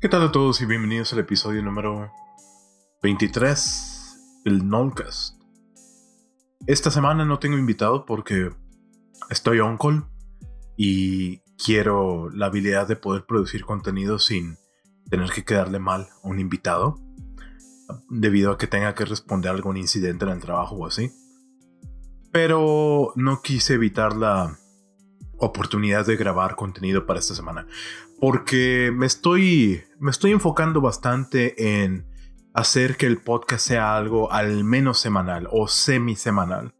[0.00, 2.10] ¿Qué tal a todos y bienvenidos al episodio número
[3.02, 5.34] 23 del Nolcast?
[6.66, 8.48] Esta semana no tengo invitado porque
[9.28, 10.06] estoy on call
[10.74, 14.56] y quiero la habilidad de poder producir contenido sin
[15.10, 16.98] tener que quedarle mal a un invitado
[18.08, 21.10] debido a que tenga que responder a algún incidente en el trabajo o así.
[22.32, 24.58] Pero no quise evitar la
[25.40, 27.66] oportunidad de grabar contenido para esta semana.
[28.20, 32.06] Porque me estoy me estoy enfocando bastante en
[32.54, 36.74] hacer que el podcast sea algo al menos semanal o semi semanal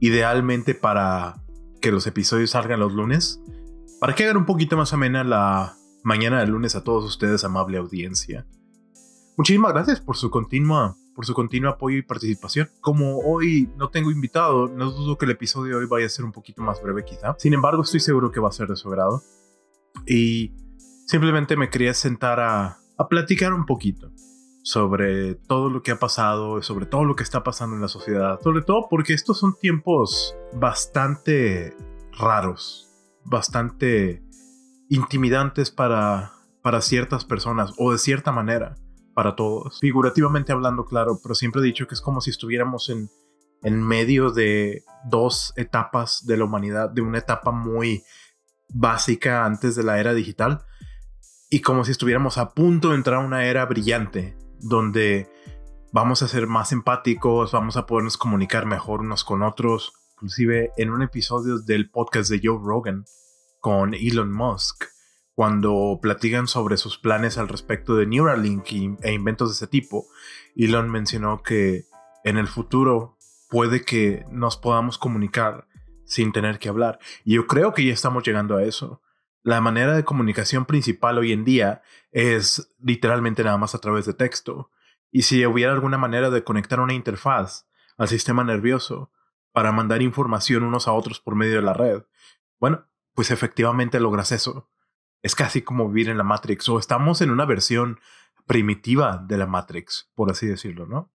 [0.00, 1.42] idealmente para
[1.80, 3.40] que los episodios salgan los lunes.
[4.00, 7.78] Para que hagan un poquito más amena la mañana del lunes a todos ustedes amable
[7.78, 8.46] audiencia.
[9.36, 12.70] Muchísimas gracias por su continua por su continuo apoyo y participación.
[12.80, 16.24] Como hoy no tengo invitado, no dudo que el episodio de hoy vaya a ser
[16.24, 17.34] un poquito más breve quizá.
[17.38, 19.22] Sin embargo, estoy seguro que va a ser de su agrado.
[20.06, 20.52] Y
[21.06, 24.10] simplemente me quería sentar a, a platicar un poquito
[24.62, 28.40] sobre todo lo que ha pasado, sobre todo lo que está pasando en la sociedad.
[28.42, 31.76] Sobre todo porque estos son tiempos bastante
[32.12, 32.88] raros,
[33.24, 34.22] bastante
[34.88, 36.32] intimidantes para,
[36.62, 38.76] para ciertas personas o de cierta manera
[39.14, 39.78] para todos.
[39.80, 43.10] Figurativamente hablando, claro, pero siempre he dicho que es como si estuviéramos en,
[43.62, 48.02] en medio de dos etapas de la humanidad, de una etapa muy
[48.68, 50.64] básica antes de la era digital
[51.52, 55.28] y como si estuviéramos a punto de entrar a una era brillante donde
[55.92, 59.92] vamos a ser más empáticos, vamos a podernos comunicar mejor unos con otros.
[60.14, 63.04] Inclusive en un episodio del podcast de Joe Rogan
[63.60, 64.84] con Elon Musk,
[65.34, 68.70] cuando platican sobre sus planes al respecto de Neuralink
[69.02, 70.06] e inventos de ese tipo,
[70.56, 71.86] Elon mencionó que
[72.24, 73.16] en el futuro
[73.48, 75.66] puede que nos podamos comunicar
[76.04, 76.98] sin tener que hablar.
[77.24, 79.02] Y yo creo que ya estamos llegando a eso.
[79.42, 81.82] La manera de comunicación principal hoy en día
[82.12, 84.70] es literalmente nada más a través de texto.
[85.10, 87.66] Y si hubiera alguna manera de conectar una interfaz
[87.96, 89.10] al sistema nervioso
[89.52, 92.02] para mandar información unos a otros por medio de la red,
[92.60, 94.68] bueno, pues efectivamente logras eso
[95.22, 98.00] es casi como vivir en la Matrix o estamos en una versión
[98.46, 101.10] primitiva de la Matrix, por así decirlo, ¿no?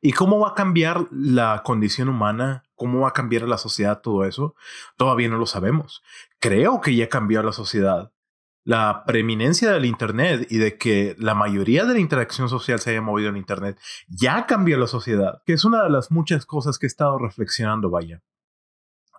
[0.00, 2.62] ¿Y cómo va a cambiar la condición humana?
[2.76, 4.54] ¿Cómo va a cambiar la sociedad todo eso?
[4.96, 6.02] Todavía no lo sabemos.
[6.38, 8.12] Creo que ya cambió la sociedad.
[8.64, 13.02] La preeminencia del Internet y de que la mayoría de la interacción social se haya
[13.02, 16.86] movido en Internet ya cambió la sociedad, que es una de las muchas cosas que
[16.86, 18.22] he estado reflexionando, vaya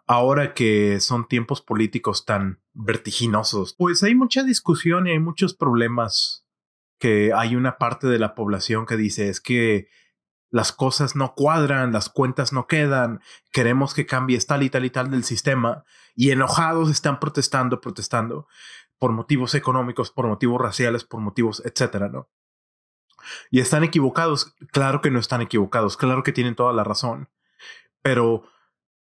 [0.08, 6.46] ahora que son tiempos políticos tan vertiginosos, pues hay mucha discusión y hay muchos problemas
[6.98, 9.90] que hay una parte de la población que dice es que
[10.50, 13.20] las cosas no cuadran, las cuentas no quedan,
[13.52, 15.84] queremos que cambie tal y tal y tal del sistema
[16.16, 18.48] y enojados están protestando, protestando
[18.98, 22.30] por motivos económicos, por motivos raciales, por motivos, etcétera, ¿no?
[23.52, 27.30] Y están equivocados, claro que no están equivocados, claro que tienen toda la razón,
[28.02, 28.44] pero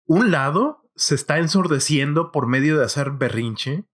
[0.04, 3.86] un lado se está ensordeciendo por medio de hacer berrinche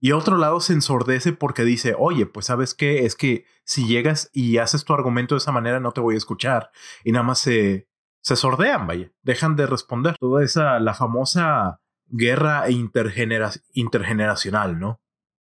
[0.00, 4.30] y otro lado se ensordece porque dice, oye, pues sabes qué, es que si llegas
[4.32, 6.70] y haces tu argumento de esa manera no te voy a escuchar
[7.04, 7.90] y nada más se,
[8.22, 10.16] se sordean, vaya, dejan de responder.
[10.18, 15.00] Toda esa, la famosa guerra intergeneracional, ¿no?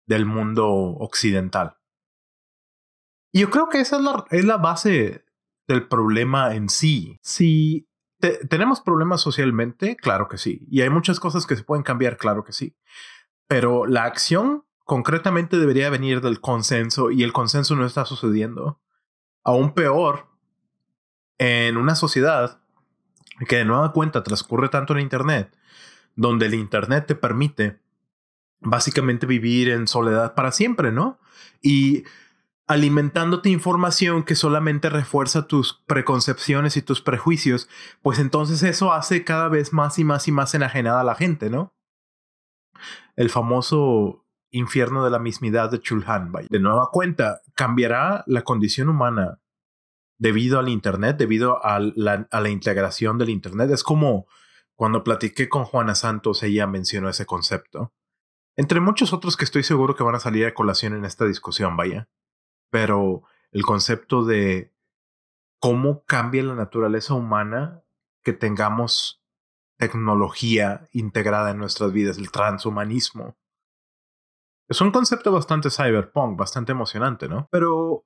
[0.05, 1.77] Del mundo occidental.
[3.33, 5.25] Y yo creo que esa es la, es la base
[5.67, 7.19] del problema en sí.
[7.21, 7.87] Si
[8.21, 9.95] ¿Tenemos problemas socialmente?
[9.95, 10.65] Claro que sí.
[10.69, 12.75] Y hay muchas cosas que se pueden cambiar, claro que sí.
[13.47, 18.81] Pero la acción concretamente debería venir del consenso y el consenso no está sucediendo.
[19.43, 20.27] Aún peor,
[21.37, 22.61] en una sociedad
[23.47, 25.55] que de nueva cuenta transcurre tanto en Internet,
[26.15, 27.79] donde el Internet te permite
[28.59, 31.19] básicamente vivir en soledad para siempre, ¿no?
[31.61, 32.03] Y
[32.71, 37.67] alimentándote información que solamente refuerza tus preconcepciones y tus prejuicios,
[38.01, 41.49] pues entonces eso hace cada vez más y más y más enajenada a la gente,
[41.49, 41.73] ¿no?
[43.17, 46.31] El famoso infierno de la mismidad de Chulhan.
[46.49, 49.41] De nueva cuenta, cambiará la condición humana
[50.17, 53.69] debido al Internet, debido a la, a la integración del Internet.
[53.71, 54.27] Es como
[54.75, 57.91] cuando platiqué con Juana Santos, ella mencionó ese concepto.
[58.55, 61.75] Entre muchos otros que estoy seguro que van a salir a colación en esta discusión,
[61.75, 62.07] vaya
[62.71, 64.73] pero el concepto de
[65.59, 67.83] cómo cambia la naturaleza humana
[68.23, 69.21] que tengamos
[69.77, 73.37] tecnología integrada en nuestras vidas, el transhumanismo.
[74.67, 77.47] Es un concepto bastante cyberpunk, bastante emocionante, ¿no?
[77.51, 78.05] Pero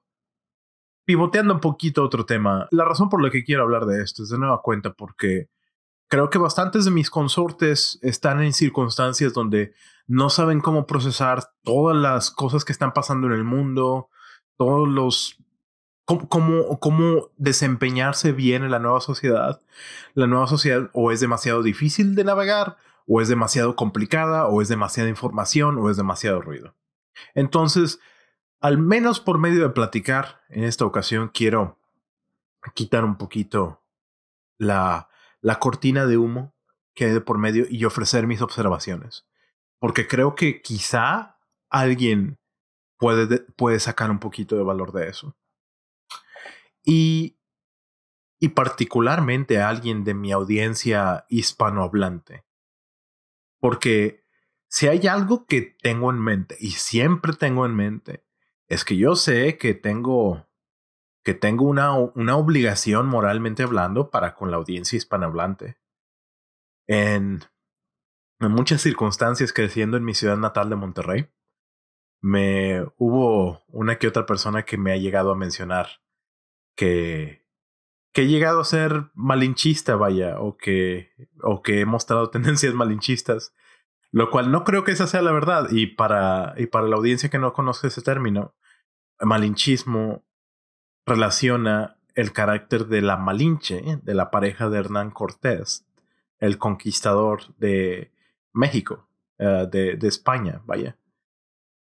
[1.05, 4.29] pivoteando un poquito otro tema, la razón por la que quiero hablar de esto es
[4.29, 5.49] de nueva cuenta porque
[6.07, 9.73] creo que bastantes de mis consortes están en circunstancias donde
[10.07, 14.09] no saben cómo procesar todas las cosas que están pasando en el mundo,
[14.57, 15.37] todos los
[16.05, 19.61] cómo, cómo, desempeñarse bien en la nueva sociedad.
[20.13, 24.67] La nueva sociedad o es demasiado difícil de navegar, o es demasiado complicada, o es
[24.67, 26.75] demasiada información, o es demasiado ruido.
[27.33, 27.99] Entonces,
[28.59, 31.79] al menos por medio de platicar, en esta ocasión quiero
[32.73, 33.83] quitar un poquito
[34.57, 35.09] la,
[35.41, 36.55] la cortina de humo
[36.93, 39.27] que hay de por medio y ofrecer mis observaciones.
[39.79, 41.37] Porque creo que quizá
[41.69, 42.39] alguien
[43.05, 45.37] puede, puede sacar un poquito de valor de eso.
[46.83, 47.37] Y,
[48.39, 52.45] y particularmente a alguien de mi audiencia hispanohablante.
[53.59, 54.23] Porque
[54.67, 58.25] si hay algo que tengo en mente, y siempre tengo en mente,
[58.67, 60.47] es que yo sé que tengo
[61.23, 65.77] que tengo una, una obligación moralmente hablando para con la audiencia hispanohablante.
[66.87, 67.43] En,
[68.39, 71.29] en muchas circunstancias creciendo en mi ciudad natal de Monterrey,
[72.25, 76.01] me hubo una que otra persona que me ha llegado a mencionar
[76.75, 77.45] que,
[78.13, 81.11] que he llegado a ser malinchista, vaya, o que,
[81.43, 83.53] o que he mostrado tendencias malinchistas,
[84.09, 85.67] lo cual no creo que esa sea la verdad.
[85.69, 88.55] Y para, y para la audiencia que no conoce ese término,
[89.19, 90.25] malinchismo
[91.05, 95.85] relaciona el carácter de la Malinche, de la pareja de Hernán Cortés,
[96.39, 98.11] el conquistador de
[98.51, 99.07] México,
[99.37, 100.97] eh, de, de España, vaya,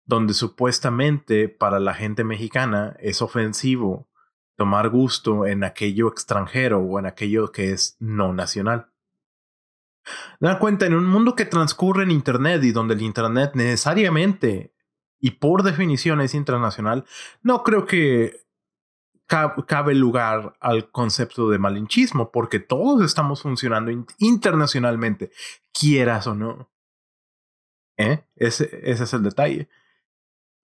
[0.06, 4.07] donde supuestamente para la gente mexicana es ofensivo
[4.56, 8.88] tomar gusto en aquello extranjero o en aquello que es no nacional.
[10.40, 14.74] Da cuenta, en un mundo que transcurre en Internet y donde el Internet necesariamente
[15.19, 17.06] y por definición es internacional,
[17.42, 18.46] no creo que
[19.25, 25.31] cabe lugar al concepto de malinchismo, porque todos estamos funcionando internacionalmente,
[25.74, 26.69] quieras o no.
[27.98, 28.24] ¿Eh?
[28.36, 29.68] Ese, ese es el detalle.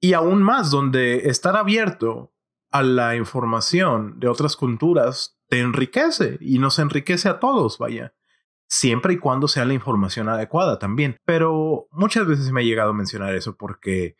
[0.01, 2.33] Y aún más, donde estar abierto
[2.71, 8.13] a la información de otras culturas te enriquece y nos enriquece a todos, vaya.
[8.67, 11.17] Siempre y cuando sea la información adecuada también.
[11.25, 14.15] Pero muchas veces me ha llegado a mencionar eso porque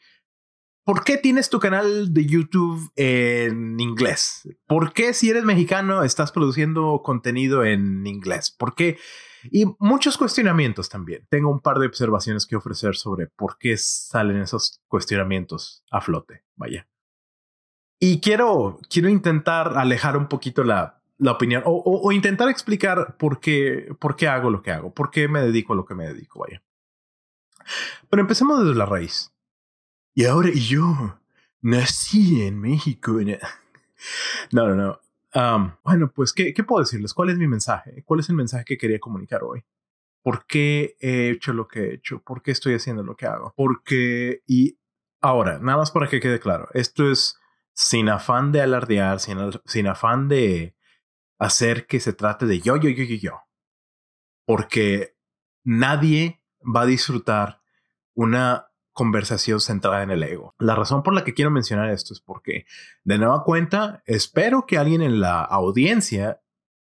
[0.84, 4.50] ¿Por qué tienes tu canal de YouTube en inglés?
[4.66, 8.50] ¿Por qué si eres mexicano estás produciendo contenido en inglés?
[8.52, 8.98] ¿Por qué?
[9.50, 11.26] Y muchos cuestionamientos también.
[11.30, 16.44] Tengo un par de observaciones que ofrecer sobre por qué salen esos cuestionamientos a flote.
[16.56, 16.88] Vaya.
[18.00, 23.96] Y quiero, quiero intentar alejar un poquito la, la opinión o, intentar explicar por qué,
[24.00, 26.40] por qué hago lo que hago, por qué me dedico a lo que me dedico,
[26.40, 26.64] vaya.
[28.10, 29.32] Pero empecemos desde la raíz.
[30.16, 31.20] Y ahora yo
[31.62, 33.18] nací en México.
[34.52, 35.00] No, no, no.
[35.34, 37.14] Bueno, pues, ¿qué, ¿qué puedo decirles?
[37.14, 38.04] ¿Cuál es mi mensaje?
[38.06, 39.64] ¿Cuál es el mensaje que quería comunicar hoy?
[40.24, 42.22] ¿Por qué he hecho lo que he hecho?
[42.22, 43.54] ¿Por qué estoy haciendo lo que hago?
[43.56, 44.78] Porque, y
[45.22, 47.40] ahora, nada más para que quede claro, esto es
[47.74, 50.76] sin afán de alardear, sin, sin afán de
[51.40, 53.42] hacer que se trate de yo, yo, yo, yo, yo.
[54.46, 55.16] Porque
[55.64, 57.62] nadie va a disfrutar
[58.14, 60.56] una conversación centrada en el ego.
[60.60, 62.66] La razón por la que quiero mencionar esto es porque,
[63.04, 66.42] de nueva cuenta, espero que alguien en la audiencia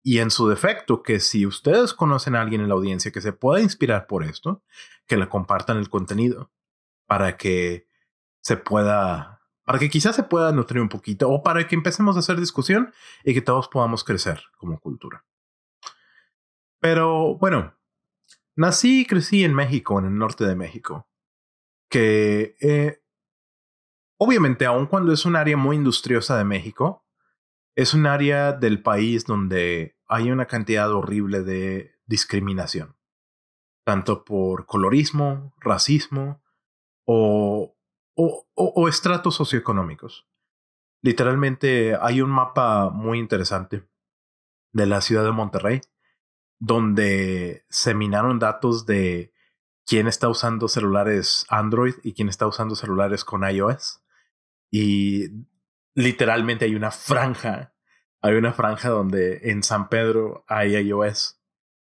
[0.02, 3.32] y en su defecto, que si ustedes conocen a alguien en la audiencia que se
[3.32, 4.62] pueda inspirar por esto,
[5.06, 6.50] que le compartan el contenido
[7.06, 7.86] para que
[8.40, 12.18] se pueda para que quizás se pueda nutrir un poquito o para que empecemos a
[12.18, 12.92] hacer discusión
[13.24, 15.24] y que todos podamos crecer como cultura.
[16.80, 17.74] Pero bueno,
[18.56, 21.08] nací y crecí en México, en el norte de México,
[21.92, 23.02] que eh,
[24.18, 27.06] obviamente aun cuando es un área muy industriosa de México,
[27.76, 32.96] es un área del país donde hay una cantidad horrible de discriminación,
[33.84, 36.42] tanto por colorismo, racismo
[37.04, 37.76] o
[38.14, 40.26] o, o, estratos socioeconómicos.
[41.02, 43.88] Literalmente hay un mapa muy interesante
[44.72, 45.80] de la ciudad de Monterrey
[46.58, 49.31] donde se minaron datos de
[49.86, 54.02] quién está usando celulares Android y quién está usando celulares con iOS.
[54.70, 55.28] Y
[55.94, 57.74] literalmente hay una franja,
[58.20, 61.40] hay una franja donde en San Pedro hay iOS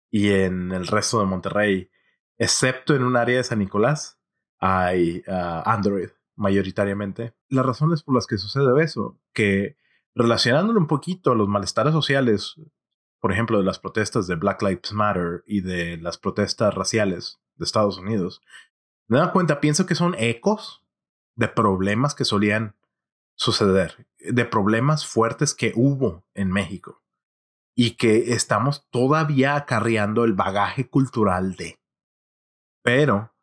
[0.09, 1.91] y en el resto de Monterrey,
[2.37, 4.19] excepto en un área de San Nicolás,
[4.59, 7.33] hay ah, Android mayoritariamente.
[7.49, 9.75] Las razones por las que sucede eso, que
[10.15, 12.55] relacionándolo un poquito a los malestares sociales,
[13.19, 17.65] por ejemplo, de las protestas de Black Lives Matter y de las protestas raciales de
[17.65, 18.41] Estados Unidos,
[19.07, 20.83] me da cuenta, pienso que son ecos
[21.35, 22.75] de problemas que solían
[23.35, 27.03] suceder, de problemas fuertes que hubo en México
[27.75, 31.79] y que estamos todavía acarreando el bagaje cultural de.
[32.81, 33.37] Pero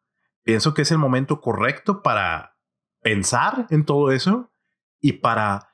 [0.45, 2.59] Pienso que es el momento correcto para
[3.01, 4.53] pensar en todo eso
[5.01, 5.71] y para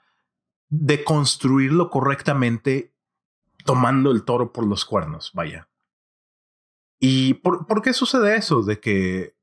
[0.68, 2.94] deconstruirlo correctamente
[3.64, 5.68] tomando el toro por los cuernos, vaya.
[7.00, 8.62] ¿Y por, por, qué sucede eso?
[8.62, 9.34] De que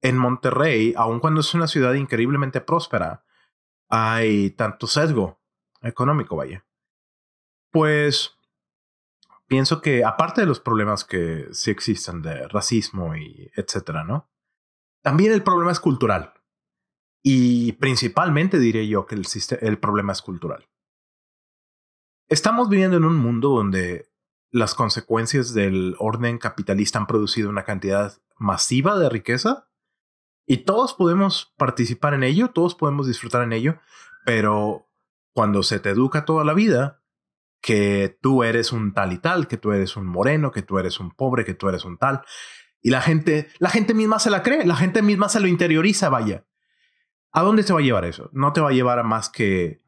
[0.00, 3.24] en Monterrey, aun cuando es una ciudad increíblemente próspera,
[3.88, 5.40] hay tanto sesgo
[5.82, 6.64] económico, vaya.
[7.72, 8.38] Pues
[9.46, 14.28] pienso que aparte de los problemas que sí existen de racismo y etcétera, ¿no?
[15.02, 16.34] También el problema es cultural.
[17.22, 19.26] Y principalmente diré yo que el,
[19.60, 20.68] el problema es cultural.
[22.28, 24.08] Estamos viviendo en un mundo donde
[24.56, 29.68] las consecuencias del orden capitalista han producido una cantidad masiva de riqueza
[30.46, 33.78] y todos podemos participar en ello, todos podemos disfrutar en ello,
[34.24, 34.88] pero
[35.34, 37.02] cuando se te educa toda la vida
[37.60, 41.00] que tú eres un tal y tal, que tú eres un moreno, que tú eres
[41.00, 42.22] un pobre, que tú eres un tal,
[42.80, 46.08] y la gente, la gente misma se la cree, la gente misma se lo interioriza,
[46.08, 46.46] vaya.
[47.30, 48.30] ¿A dónde te va a llevar eso?
[48.32, 49.82] No te va a llevar a más que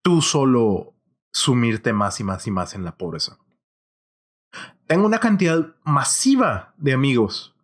[0.00, 0.94] tú solo
[1.32, 3.36] sumirte más y más y más en la pobreza.
[4.90, 7.54] Tengo una cantidad masiva de amigos,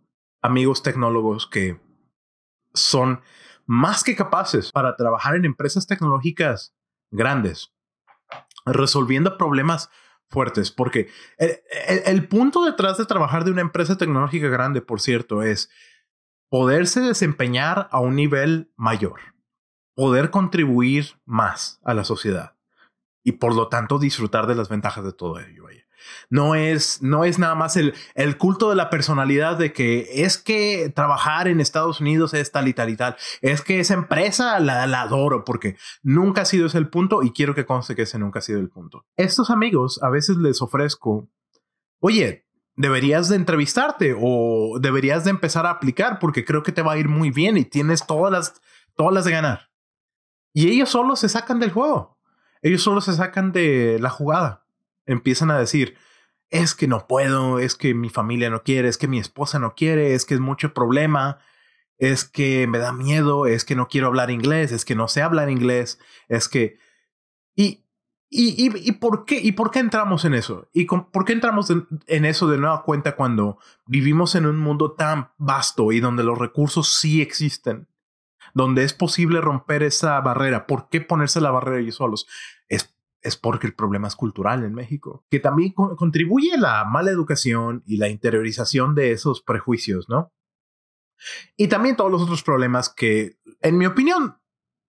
[0.42, 1.80] amigos tecnólogos que
[2.72, 3.20] son
[3.66, 6.72] más que capaces para trabajar en empresas tecnológicas
[7.10, 7.74] grandes,
[8.64, 9.90] resolviendo problemas
[10.30, 15.68] fuertes, porque el, punto detrás de trabajar de una empresa tecnológica grande, por cierto, es
[16.48, 19.18] poderse desempeñar a un nivel mayor,
[19.96, 22.56] poder contribuir más a la sociedad
[23.24, 25.66] y por lo tanto disfrutar de las ventajas de todo ello.
[26.30, 30.38] No es, no es nada más el, el culto de la personalidad de que es
[30.38, 33.16] que trabajar en Estados Unidos es tal y tal y tal.
[33.40, 37.32] Es que esa empresa la, la adoro porque nunca ha sido ese el punto y
[37.32, 39.04] quiero que conste que ese nunca ha sido el punto.
[39.16, 41.28] Estos amigos a veces les ofrezco,
[42.00, 42.46] oye,
[42.76, 46.98] deberías de entrevistarte o deberías de empezar a aplicar porque creo que te va a
[46.98, 48.60] ir muy bien y tienes todas las,
[48.94, 49.70] todas las de ganar.
[50.52, 52.18] Y ellos solo se sacan del juego.
[52.62, 54.65] Ellos solo se sacan de la jugada
[55.06, 55.96] empiezan a decir,
[56.50, 59.74] es que no puedo, es que mi familia no quiere, es que mi esposa no
[59.74, 61.38] quiere, es que es mucho problema,
[61.98, 65.22] es que me da miedo, es que no quiero hablar inglés, es que no sé
[65.22, 65.98] hablar inglés,
[66.28, 66.78] es que...
[67.54, 67.86] Y,
[68.28, 70.68] y, y, por, qué, ¿Y por qué entramos en eso?
[70.72, 75.30] ¿Y por qué entramos en, eso de nueva cuenta cuando vivimos en un mundo tan
[75.38, 77.88] vasto y donde los recursos sí existen?
[78.52, 80.66] Donde es posible romper esa barrera.
[80.66, 82.26] ¿Por qué ponerse la barrera ellos solos?
[82.68, 87.10] Es es porque el problema es cultural en México, que también contribuye a la mala
[87.10, 90.32] educación y la interiorización de esos prejuicios, ¿no?
[91.56, 94.36] Y también todos los otros problemas que, en mi opinión,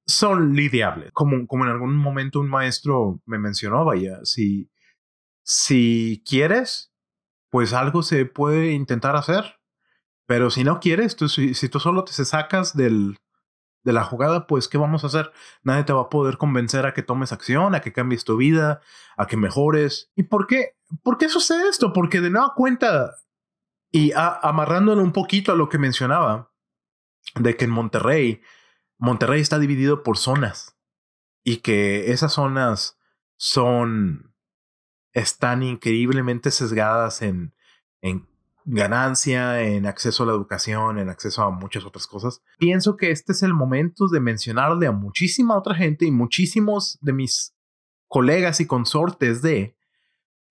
[0.06, 1.12] son lidiables.
[1.14, 4.70] Como, como en algún momento un maestro me mencionó, vaya, si,
[5.44, 6.94] si quieres,
[7.50, 9.60] pues algo se puede intentar hacer.
[10.26, 13.18] Pero si no quieres, tú, si tú solo te sacas del,
[13.88, 15.32] de la jugada, pues, ¿qué vamos a hacer?
[15.64, 18.82] Nadie te va a poder convencer a que tomes acción, a que cambies tu vida,
[19.16, 20.12] a que mejores.
[20.14, 20.76] ¿Y por qué?
[21.04, 21.94] ¿Por qué sucede esto?
[21.94, 23.16] Porque de nueva cuenta,
[23.90, 26.52] y amarrándolo un poquito a lo que mencionaba,
[27.36, 28.42] de que en Monterrey,
[28.98, 30.78] Monterrey está dividido por zonas
[31.46, 33.00] y que esas zonas
[33.38, 34.36] son,
[35.14, 37.56] están increíblemente sesgadas en,
[38.02, 38.28] en
[38.68, 42.42] ganancia, en acceso a la educación, en acceso a muchas otras cosas.
[42.60, 47.14] Pienso que este es el momento de mencionarle a muchísima otra gente y muchísimos de
[47.14, 47.56] mis
[48.08, 49.78] colegas y consortes de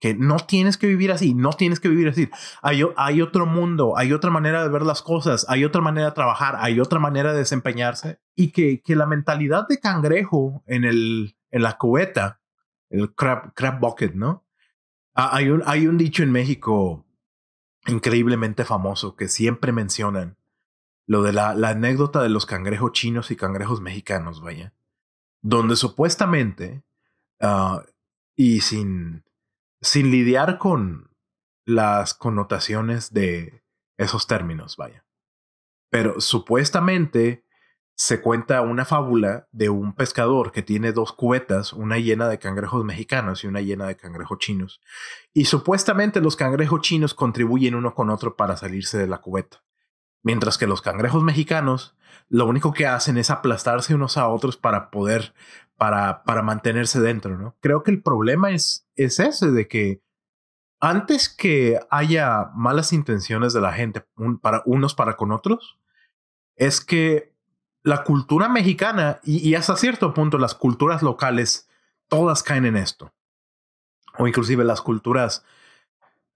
[0.01, 2.29] que no tienes que vivir así, no tienes que vivir así.
[2.63, 6.15] Hay, hay otro mundo, hay otra manera de ver las cosas, hay otra manera de
[6.15, 11.37] trabajar, hay otra manera de desempeñarse y que, que la mentalidad de cangrejo en, el,
[11.51, 12.41] en la cubeta,
[12.89, 14.47] el crab, crab bucket, ¿no?
[15.15, 17.06] Ah, hay un, hay un dicho en México
[17.87, 20.37] increíblemente famoso que siempre mencionan.
[21.07, 24.75] Lo de la, la anécdota de los cangrejos chinos y cangrejos mexicanos, vaya.
[25.41, 26.83] Donde supuestamente,
[27.41, 27.81] uh,
[28.35, 29.25] y sin,
[29.81, 31.11] sin lidiar con
[31.65, 33.63] las connotaciones de
[33.97, 35.05] esos términos, vaya.
[35.91, 37.46] Pero supuestamente
[37.97, 42.85] se cuenta una fábula de un pescador que tiene dos cubetas, una llena de cangrejos
[42.85, 44.83] mexicanos y una llena de cangrejos chinos.
[45.33, 49.65] Y supuestamente los cangrejos chinos contribuyen uno con otro para salirse de la cubeta.
[50.23, 51.97] Mientras que los cangrejos mexicanos
[52.29, 55.33] lo único que hacen es aplastarse unos a otros para poder,
[55.77, 57.57] para, para mantenerse dentro, ¿no?
[57.61, 60.03] Creo que el problema es, es ese de que
[60.81, 64.05] antes que haya malas intenciones de la gente
[64.43, 65.79] para unos para con otros,
[66.57, 67.36] es que
[67.87, 71.69] la cultura mexicana y, hasta cierto punto las culturas locales,
[72.09, 73.15] todas caen en esto.
[74.19, 75.45] O inclusive las culturas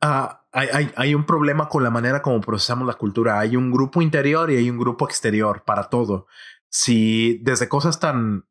[0.03, 3.39] Ah, hay, hay, un problema con la manera como procesamos la cultura.
[3.39, 6.27] Hay un grupo interior y hay un grupo exterior para todo.
[6.71, 8.47] Si desde cosas tan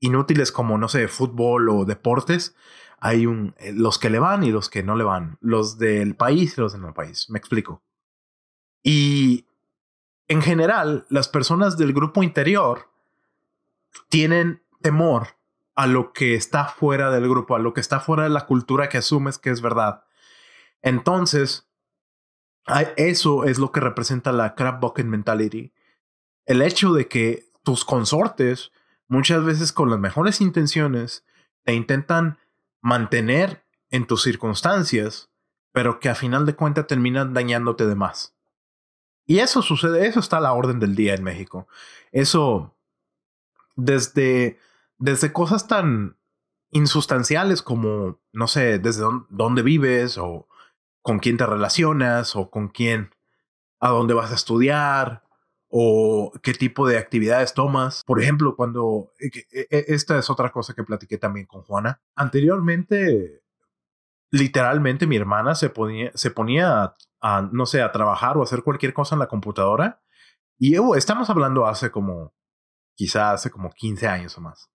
[0.00, 2.54] inútiles como, no sé, fútbol o deportes,
[3.00, 5.38] hay un, eh, los que le van y los que no le van.
[5.40, 7.30] Los del país y los del no país.
[7.30, 7.82] Me explico.
[8.82, 9.46] Y
[10.28, 12.90] en general, las personas del grupo interior
[14.08, 15.28] tienen temor
[15.74, 18.88] a lo que está fuera del grupo, a lo que está fuera de la cultura
[18.88, 20.04] que asumes que es verdad.
[20.82, 21.68] Entonces,
[22.96, 25.72] eso es lo que representa la crab bucket mentality.
[26.44, 28.72] El hecho de que tus consortes,
[29.08, 31.24] muchas veces con las mejores intenciones,
[31.64, 32.38] te intentan
[32.80, 35.30] mantener en tus circunstancias,
[35.72, 38.34] pero que a final de cuentas terminan dañándote de más.
[39.26, 41.68] Y eso sucede, eso está a la orden del día en México.
[42.10, 42.74] Eso,
[43.76, 44.58] desde,
[44.98, 46.16] desde cosas tan
[46.70, 50.48] insustanciales como, no sé, desde dónde vives o
[51.02, 53.14] con quién te relacionas o con quién,
[53.80, 55.24] a dónde vas a estudiar
[55.68, 58.04] o qué tipo de actividades tomas.
[58.04, 62.00] Por ejemplo, cuando, e, e, e, esta es otra cosa que platiqué también con Juana.
[62.14, 63.42] Anteriormente,
[64.30, 66.94] literalmente mi hermana se ponía, se ponía
[67.52, 70.02] no sé, a trabajar o hacer cualquier cosa en la computadora.
[70.58, 72.34] Y estamos hablando hace como,
[72.94, 74.70] quizás hace como 15 años o más.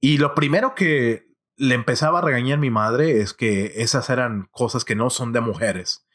[0.00, 4.84] Y lo primero que le empezaba a regañar mi madre es que esas eran cosas
[4.84, 6.06] que no son de mujeres,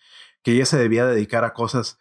[0.44, 1.98] que ella se debía dedicar a cosas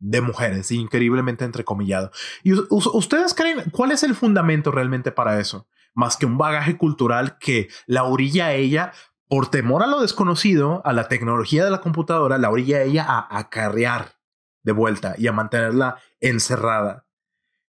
[0.00, 2.10] de mujeres, increíblemente entrecomillado.
[2.42, 5.68] ¿Y ustedes creen cuál es el fundamento realmente para eso?
[5.94, 8.92] Más que un bagaje cultural que la orilla a ella,
[9.28, 13.04] por temor a lo desconocido, a la tecnología de la computadora, la orilla a ella
[13.06, 14.18] a acarrear
[14.62, 17.06] de vuelta y a mantenerla encerrada.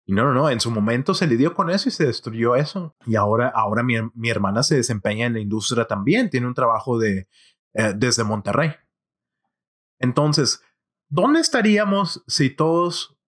[0.04, 2.96] Y no, no, no, en su momento se lidió con eso y se destruyó eso.
[3.06, 6.98] Y ahora, ahora mi, mi hermana se desempeña en la industria también, tiene un trabajo
[6.98, 7.28] de,
[7.74, 8.72] eh, desde Monterrey.
[9.98, 10.62] Entonces,
[11.08, 13.18] ¿dónde estaríamos si todos,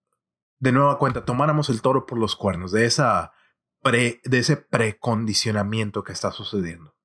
[0.59, 3.33] de nueva cuenta, tomáramos el toro por los cuernos de, esa
[3.81, 6.95] pre, de ese precondicionamiento que está sucediendo?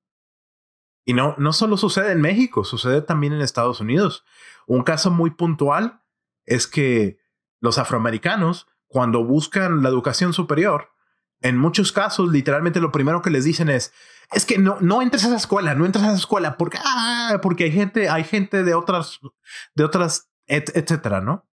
[1.07, 4.25] Y no, no solo sucede en México, sucede también en Estados Unidos.
[4.65, 6.01] Un caso muy puntual
[6.43, 7.17] es que
[7.61, 10.89] los afroamericanos cuando buscan la educación superior,
[11.39, 13.93] en muchos casos, literalmente lo primero que les dicen es,
[14.33, 17.39] es que no, no entres a esa escuela, no entres a esa escuela, porque, ah,
[17.41, 19.21] porque hay gente, hay gente de otras,
[19.75, 21.47] de otras, etcétera, ¿no?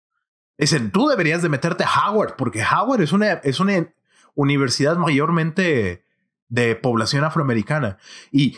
[0.57, 3.93] Dicen, tú deberías de meterte a Howard, porque Howard es una, es una
[4.33, 6.07] universidad mayormente
[6.47, 7.99] de población afroamericana.
[8.31, 8.57] Y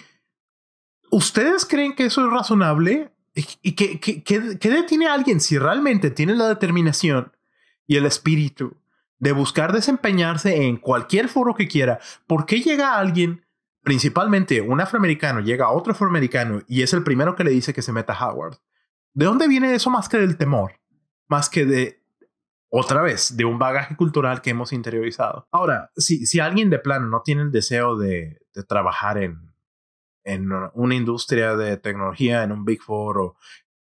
[1.12, 3.12] ¿ustedes creen que eso es razonable?
[3.62, 7.34] ¿Y qué, qué, detiene a alguien si realmente tiene la determinación
[7.86, 8.78] y el espíritu
[9.20, 13.46] de buscar desempeñarse en cualquier foro que quiera, ¿por qué llega alguien,
[13.84, 17.82] principalmente un afroamericano, llega a otro afroamericano y es el primero que le dice que
[17.82, 18.58] se meta a Howard?
[19.14, 20.80] ¿De dónde viene eso más que del temor?
[21.28, 22.04] Más que de,
[22.70, 25.48] otra vez, de un bagaje cultural que hemos interiorizado.
[25.52, 29.55] Ahora, si, si alguien de plano no tiene el deseo de, de trabajar en,
[30.26, 33.36] en una industria de tecnología, en un Big Four,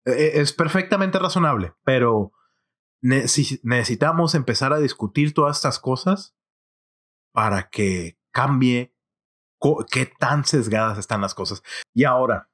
[0.07, 2.33] e, e, es perfectamente razonable, pero
[3.03, 6.37] necesitamos empezar a discutir todas estas cosas
[7.33, 8.95] para que cambie
[9.91, 11.63] qué tan sesgadas están las cosas.
[11.95, 12.51] Y ahora,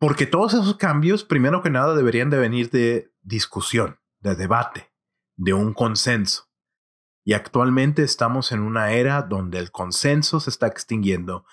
[0.00, 4.92] porque todos esos cambios, primero que nada, deberían de venir de discusión, de debate,
[5.36, 6.48] de un consenso.
[7.24, 11.44] Y actualmente estamos en una era donde el consenso se está extinguiendo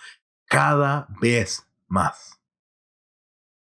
[0.47, 2.41] cada vez más.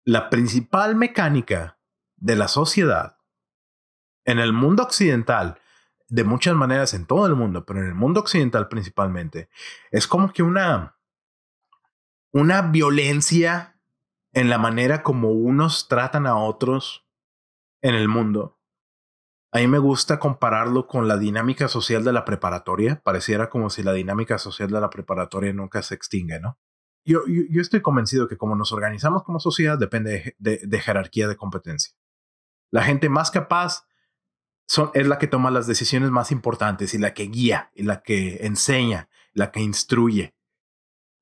[0.04, 1.78] La principal mecánica
[2.16, 3.18] de la sociedad
[4.24, 5.58] en el mundo occidental,
[6.08, 9.48] de muchas maneras en todo el mundo, pero en el mundo occidental principalmente,
[9.90, 10.98] es como que una,
[12.32, 13.80] una violencia
[14.32, 17.06] en la manera como unos tratan a otros
[17.80, 18.57] en el mundo.
[19.52, 23.00] A mí me gusta compararlo con la dinámica social de la preparatoria.
[23.02, 26.58] Pareciera como si la dinámica social de la preparatoria nunca se extingue, ¿no?
[27.04, 31.94] Yo, yo, estoy convencido que como nos organizamos como sociedad depende de jerarquía de competencia.
[32.70, 33.88] La gente más capaz
[34.92, 38.44] es la que toma las decisiones más importantes y la que guía, y la que
[38.46, 40.34] enseña, la que instruye.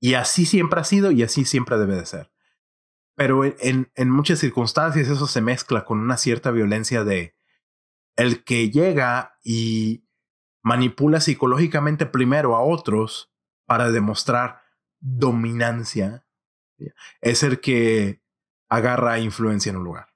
[0.01, 2.33] Y así siempre ha sido y así siempre debe de ser.
[3.15, 7.36] Pero en, en muchas circunstancias eso se mezcla con una cierta violencia de
[8.17, 10.07] el que llega y
[10.63, 13.33] manipula psicológicamente primero a otros
[13.67, 14.63] para demostrar
[14.99, 16.27] dominancia.
[17.21, 18.23] Es el que
[18.69, 20.09] agarra influencia en un lugar.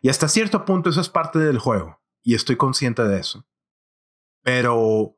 [0.00, 3.46] Y hasta cierto punto eso es parte del juego, y estoy consciente de eso.
[4.42, 5.16] Pero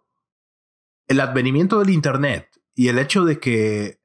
[1.06, 4.02] el advenimiento del Internet y el hecho de que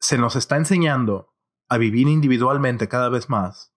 [0.00, 1.34] se nos está enseñando
[1.68, 3.72] a vivir individualmente cada vez más,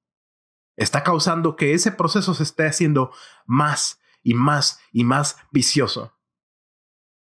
[0.82, 3.12] está causando que ese proceso se esté haciendo
[3.46, 6.14] más y más y más vicioso.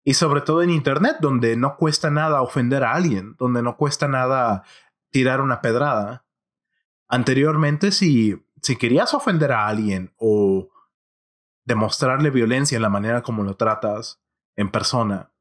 [0.03, 4.09] Y sobre todo en Internet, donde no cuesta nada ofender a alguien, donde no cuesta
[4.09, 4.65] nada
[5.11, 6.25] tirar una pedrada.
[7.07, 10.71] Anteriormente, si, si querías ofender a alguien o
[11.65, 14.23] demostrarle violencia en la manera como lo tratas
[14.57, 15.33] en persona,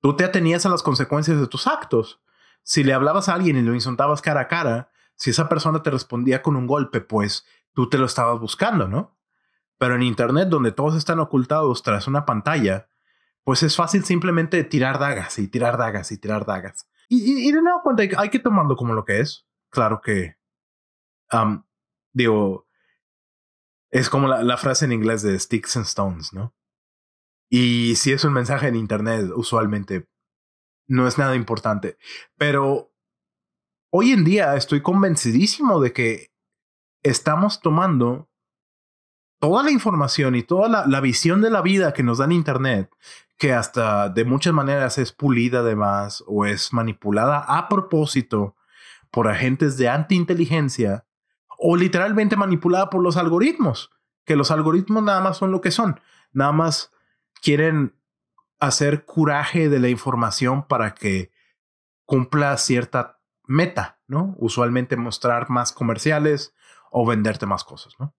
[0.00, 2.22] tú te atenías a las consecuencias de tus actos.
[2.62, 5.90] Si le hablabas a alguien y lo insultabas cara a cara, si esa persona te
[5.90, 9.18] respondía con un golpe, pues tú te lo estabas buscando, ¿no?
[9.78, 12.88] Pero en Internet, donde todos están ocultados tras una pantalla,
[13.44, 16.88] pues es fácil simplemente tirar dagas y tirar dagas y tirar dagas.
[17.08, 19.46] Y, de nuevo cuenta, hay que tomarlo como lo que es.
[19.70, 20.36] Claro que,
[22.12, 22.66] digo,
[23.90, 26.54] es como la, la, frase en inglés de sticks and stones, ¿no?
[27.48, 30.08] Y si es un mensaje en Internet, usualmente
[30.88, 31.96] no es nada importante.
[32.36, 32.92] Pero
[33.98, 36.30] hoy en día estoy convencidísimo de que
[37.02, 38.28] estamos tomando
[39.40, 42.90] toda la información y toda la, visión de la vida que nos da en Internet
[43.38, 48.54] que hasta de muchas maneras es pulida además o es manipulada a propósito
[49.10, 51.06] por agentes de antiinteligencia
[51.56, 53.90] o literalmente manipulada por los algoritmos,
[54.26, 56.00] que los algoritmos nada más son lo que son,
[56.32, 56.92] nada más
[57.42, 57.94] quieren
[58.58, 61.30] hacer curaje de la información para que
[62.04, 63.15] cumpla cierta
[63.46, 64.34] meta, ¿no?
[64.38, 66.54] Usualmente mostrar más comerciales
[66.90, 68.14] o venderte más cosas, ¿no?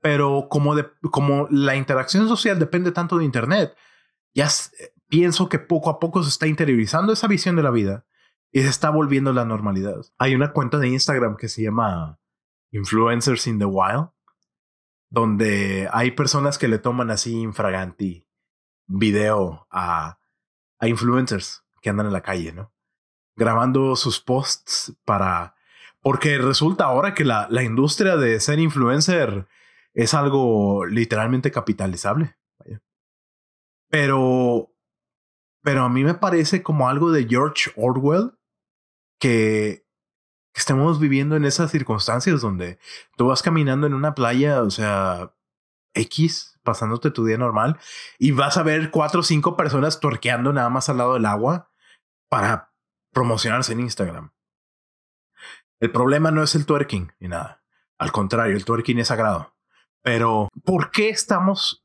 [0.00, 3.76] Pero como, de, como la interacción social depende tanto de Internet,
[4.34, 4.48] ya
[5.08, 8.04] pienso que poco a poco se está interiorizando esa visión de la vida
[8.52, 9.96] y se está volviendo la normalidad.
[10.18, 12.18] Hay una cuenta de Instagram que se llama
[12.70, 14.10] Influencers in the Wild,
[15.10, 18.26] donde hay personas que le toman así infraganti
[18.86, 20.18] video a,
[20.78, 22.73] a influencers que andan en la calle, ¿no?
[23.36, 25.54] Grabando sus posts para
[26.04, 29.48] porque resulta ahora que la, la industria de ser influencer
[29.94, 32.36] es algo literalmente capitalizable.
[33.88, 34.70] Pero,
[35.62, 38.32] pero a mí me parece como algo de George Orwell
[39.18, 39.86] que,
[40.52, 42.78] que estemos viviendo en esas circunstancias donde
[43.16, 45.32] tú vas caminando en una playa, o sea,
[45.94, 47.78] X, pasándote tu día normal,
[48.18, 51.70] y vas a ver cuatro o cinco personas torqueando nada más al lado del agua
[52.28, 52.73] para
[53.14, 54.32] promocionarse en Instagram.
[55.80, 57.62] El problema no es el twerking ni nada.
[57.98, 59.54] Al contrario, el twerking es sagrado.
[60.02, 61.84] Pero, ¿por qué estamos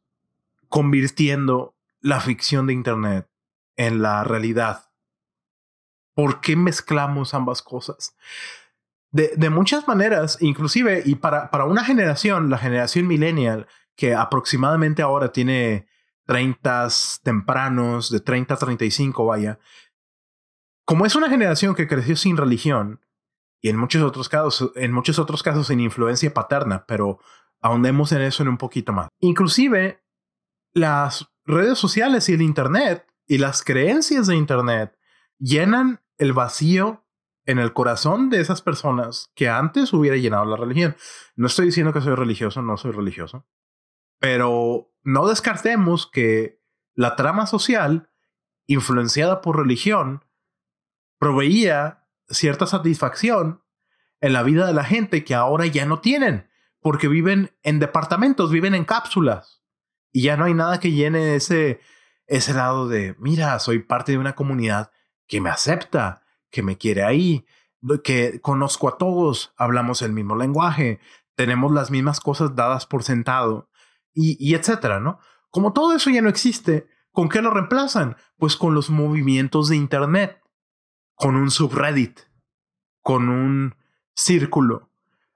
[0.68, 3.30] convirtiendo la ficción de Internet
[3.78, 4.90] en la realidad?
[6.14, 8.16] ¿Por qué mezclamos ambas cosas?
[9.12, 15.02] De, de muchas maneras, inclusive, y para, para una generación, la generación millennial, que aproximadamente
[15.02, 15.88] ahora tiene
[16.26, 16.88] 30
[17.24, 19.60] tempranos, de 30 a 35, vaya,
[20.90, 23.06] como es una generación que creció sin religión,
[23.62, 27.20] y en muchos otros casos, en muchos otros casos sin influencia paterna, pero
[27.62, 29.08] ahondemos en eso en un poquito más.
[29.20, 30.04] Inclusive
[30.74, 34.98] las redes sociales y el internet y las creencias de internet
[35.38, 37.06] llenan el vacío
[37.46, 40.96] en el corazón de esas personas que antes hubiera llenado la religión.
[41.36, 43.46] No estoy diciendo que soy religioso, no soy religioso,
[44.18, 46.64] pero no descartemos que
[46.96, 48.10] la trama social
[48.66, 50.26] influenciada por religión
[51.20, 53.62] proveía cierta satisfacción
[54.22, 56.50] en la vida de la gente que ahora ya no tienen,
[56.82, 59.62] porque viven en departamentos, viven en cápsulas
[60.12, 61.80] y ya no hay nada que llene ese,
[62.26, 64.92] ese lado de, mira, soy parte de una comunidad
[65.28, 67.46] que me acepta, que me quiere ahí,
[68.04, 71.00] que conozco a todos, hablamos el mismo lenguaje,
[71.36, 73.70] tenemos las mismas cosas dadas por sentado
[74.14, 75.20] y, y etcétera, ¿no?
[75.50, 78.18] Como todo eso ya no existe, ¿con qué lo reemplazan?
[78.38, 80.42] Pues con los movimientos de Internet
[81.20, 82.22] con un subreddit,
[83.02, 83.76] con un
[84.16, 84.90] círculo.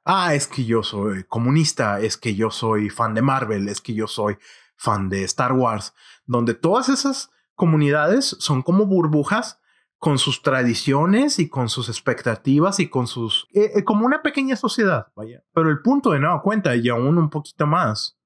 [0.06, 3.94] Ah, es que yo soy comunista, es que yo soy fan de Marvel, es que
[3.94, 4.38] yo soy
[4.78, 5.94] fan de Star Wars,
[6.26, 9.60] donde todas esas comunidades son como burbujas
[9.98, 13.50] con sus tradiciones y con sus expectativas y con sus...
[13.54, 15.44] Eh, eh, como una pequeña sociedad, vaya.
[15.54, 18.18] Pero el punto de nueva cuenta, y aún un poquito más,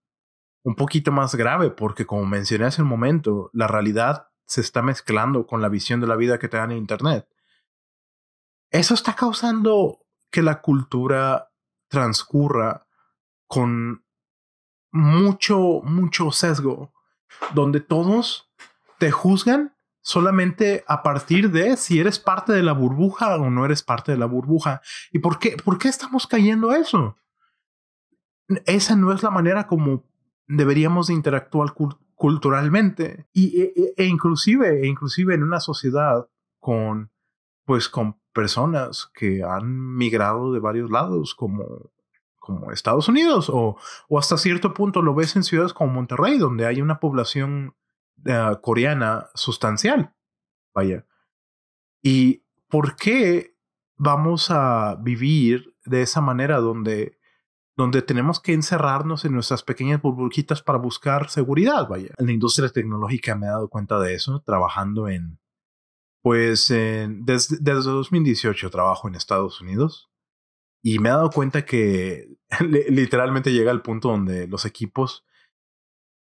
[0.63, 5.47] un poquito más grave, porque como mencioné hace un momento, la realidad se está mezclando
[5.47, 7.27] con la visión de la vida que te dan en Internet.
[8.71, 9.99] Eso está causando
[10.31, 11.51] que la cultura
[11.89, 12.87] transcurra
[13.47, 14.03] con
[14.91, 16.93] mucho, mucho sesgo,
[17.53, 18.49] donde todos
[18.99, 23.83] te juzgan solamente a partir de si eres parte de la burbuja o no eres
[23.83, 24.81] parte de la burbuja.
[25.11, 27.17] ¿Y por qué, por qué estamos cayendo a eso?
[28.65, 30.05] Esa no es la manera como
[30.47, 31.73] deberíamos interactuar
[32.15, 37.11] culturalmente y, e, e, e, inclusive, e inclusive en una sociedad con,
[37.65, 41.89] pues, con personas que han migrado de varios lados, como,
[42.37, 46.67] como Estados Unidos, o, o hasta cierto punto lo ves en ciudades como Monterrey, donde
[46.67, 47.73] hay una población
[48.27, 50.13] uh, coreana sustancial.
[50.75, 51.03] Vaya.
[52.03, 53.55] ¿Y por qué
[53.95, 57.17] vamos a vivir de esa manera donde,
[57.75, 61.87] donde tenemos que encerrarnos en nuestras pequeñas burbujitas para buscar seguridad?
[61.87, 62.13] Vaya.
[62.19, 65.39] En la industria tecnológica me he dado cuenta de eso, trabajando en,
[66.21, 70.09] pues desde, desde 2018 trabajo en Estados Unidos
[70.83, 72.37] y me he dado cuenta que
[72.89, 75.25] literalmente llega al punto donde los equipos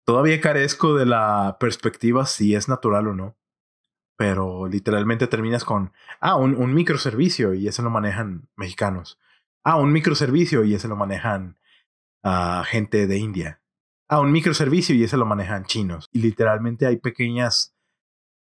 [0.06, 3.38] todavía carezco de la perspectiva si es natural o no.
[4.18, 9.18] Pero literalmente terminas con, ah, un, microservicio y ese lo manejan mexicanos.
[9.64, 11.58] Ah, un microservicio y ese lo manejan
[12.24, 13.64] a gente de India.
[14.10, 16.08] Ah, un microservicio y ese lo manejan chinos.
[16.12, 17.76] Y literalmente hay pequeñas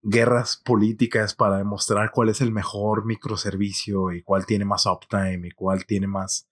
[0.03, 5.51] guerras políticas para demostrar cuál es el mejor microservicio y cuál tiene más uptime y
[5.51, 6.49] cuál tiene más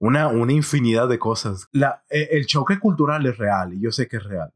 [0.00, 1.68] una, una infinidad de cosas.
[1.70, 4.52] La, e, el choque cultural es real y yo sé que es real,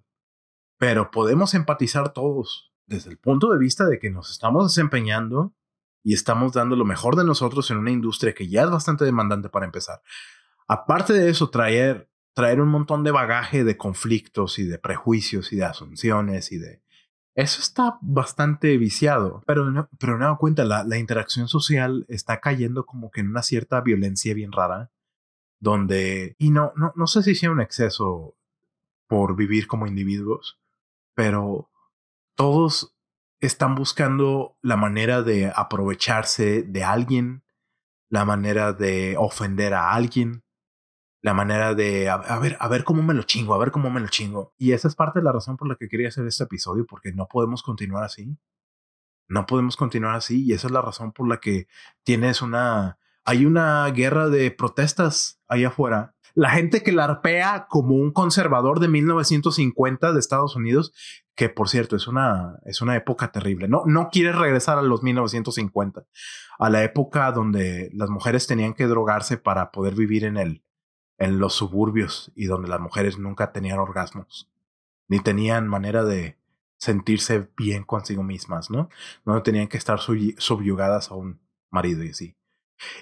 [0.78, 5.54] pero podemos empatizar todos desde el punto de vista de que nos estamos desempeñando
[6.02, 9.48] y estamos dando lo mejor de nosotros en una industria que ya es bastante demandante
[9.48, 10.02] para empezar.
[10.66, 15.56] Aparte de eso, traer, traer un montón de bagaje de conflictos y de prejuicios y
[15.56, 16.82] de asunciones y de
[17.38, 22.84] eso está bastante viciado, pero no, pero no cuenta, la, la interacción social está cayendo
[22.84, 24.90] como que en una cierta violencia bien rara,
[25.60, 28.36] donde, y no, no, no sé si sea un exceso
[29.06, 30.60] por vivir como individuos,
[31.14, 31.70] pero
[32.36, 32.96] todos
[33.40, 37.44] están buscando la manera de aprovecharse de alguien,
[38.10, 40.42] la manera de ofender a alguien,
[41.20, 44.00] la manera de, a, ver, a ver cómo me lo chingo, a ver cómo me
[44.00, 44.54] lo chingo.
[44.56, 47.12] Y esa es parte de la razón por la que quería hacer este episodio, porque
[47.12, 48.36] no podemos continuar así.
[49.28, 51.66] No podemos continuar así y esa es la razón por la que
[52.02, 56.14] tienes una, hay una guerra de protestas allá afuera.
[56.34, 60.94] La gente que la arpea como un conservador de 1950 de Estados Unidos,
[61.34, 63.68] que por cierto es una, es una época terrible.
[63.68, 66.06] No, no quieres regresar a los 1950,
[66.58, 70.62] a la época donde las mujeres tenían que drogarse para poder vivir en el,
[71.18, 74.50] en los suburbios y donde las mujeres nunca tenían orgasmos,
[75.08, 76.38] ni tenían manera de
[76.78, 78.88] sentirse bien consigo mismas, ¿no?
[79.24, 82.36] No tenían que estar subyugadas a un marido y así.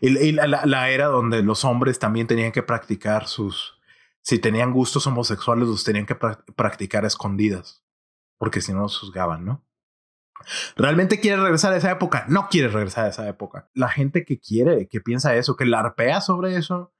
[0.00, 3.78] Y, la, era donde los hombres también tenían que practicar sus,
[4.22, 7.84] si tenían gustos homosexuales, los tenían que practicar escondidas,
[8.38, 9.62] porque si no los juzgaban, ¿no?
[10.76, 12.24] ¿Realmente quiere regresar a esa época?
[12.28, 13.68] No quiere regresar a esa época.
[13.74, 16.92] La gente que quiere, que piensa eso, que larpea sobre eso,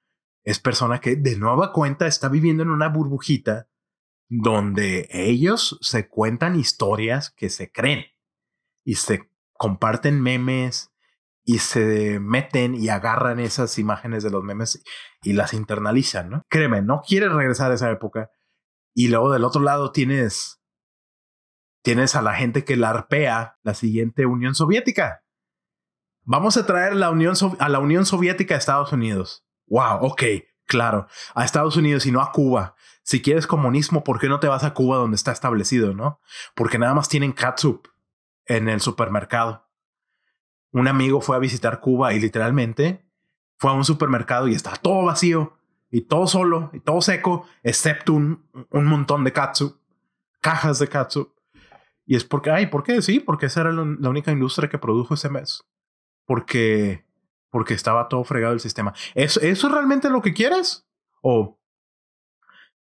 [0.46, 3.68] es persona que de nueva cuenta está viviendo en una burbujita
[4.28, 8.06] donde ellos se cuentan historias que se creen
[8.85, 10.92] y se comparten memes
[11.44, 14.82] y se meten y agarran esas imágenes de los memes
[15.22, 16.46] y las internalizan, ¿no?
[16.48, 18.30] Créeme, no quieres regresar a esa época.
[18.94, 20.62] Y luego del otro lado tienes
[21.82, 25.24] tienes a la gente que larpea la siguiente Unión Soviética.
[26.22, 30.22] Vamos a traer la Unión a la Unión Soviética a Estados Unidos wow, ok,
[30.66, 32.74] claro, a Estados Unidos y no a Cuba.
[33.02, 36.20] Si quieres comunismo, ¿por qué no te vas a Cuba donde está establecido, no?
[36.55, 37.87] Porque nada más tienen catsup
[38.46, 39.68] en el supermercado.
[40.72, 43.07] Un amigo fue a visitar Cuba y literalmente
[43.59, 45.57] fue a un supermercado y está todo vacío
[45.90, 49.81] y todo solo y todo seco, excepto un, un montón de catsup,
[50.40, 51.33] cajas de catsup.
[52.05, 53.02] Y es porque, ay, ¿por qué?
[53.02, 55.64] Sí, porque esa era la única industria que produjo ese mes.
[56.24, 57.06] Porque
[57.57, 58.92] porque estaba todo fregado el sistema.
[59.14, 60.87] ¿Eso, ¿Eso es realmente lo que quieres?
[61.23, 61.59] ¿O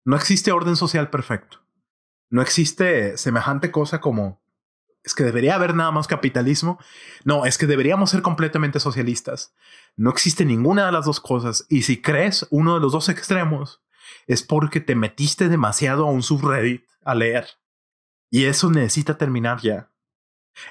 [0.03, 1.65] no existe orden social perfecto?
[2.29, 4.43] No existe semejante cosa como
[5.01, 6.77] es que debería haber nada más capitalismo.
[7.23, 9.55] No, es que deberíamos ser completamente socialistas.
[9.95, 11.65] No existe ninguna de las dos cosas.
[11.69, 13.81] Y si crees uno de los dos extremos,
[14.27, 17.47] es porque te metiste demasiado a un subreddit a leer.
[18.29, 19.89] Y eso necesita terminar ya.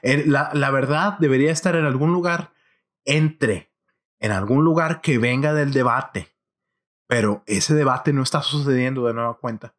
[0.02, 2.52] La, la verdad debería estar en algún lugar
[3.06, 3.73] entre
[4.24, 6.34] en algún lugar que venga del debate,
[7.06, 9.74] pero ese debate no está sucediendo de nueva cuenta.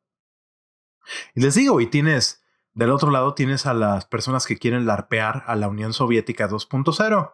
[1.34, 2.44] Y les digo, y tienes,
[2.76, 7.34] del otro lado tienes a las personas que quieren larpear a la Unión Soviética 2.0,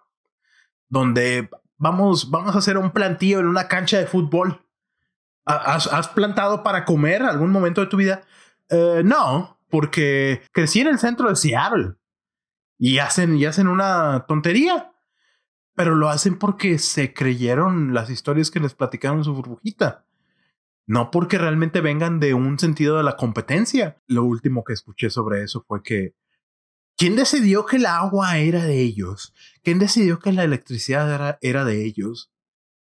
[0.87, 4.65] donde vamos, vamos a hacer un plantío en una cancha de fútbol.
[5.43, 8.21] ¿Has, plantado para comer algún momento de tu vida?
[8.69, 11.95] Eh, no, porque crecí en el centro de Seattle
[12.77, 14.90] y hacen, y hacen una tontería
[15.75, 20.05] pero lo hacen porque se creyeron las historias que les platicaron en su burbujita.
[20.87, 24.01] No porque realmente vengan de un sentido de la competencia.
[24.07, 26.15] Lo último que escuché sobre eso fue que
[27.01, 29.33] ¿Quién decidió que el agua era de ellos?
[29.63, 32.31] ¿Quién decidió que la electricidad era, era de ellos?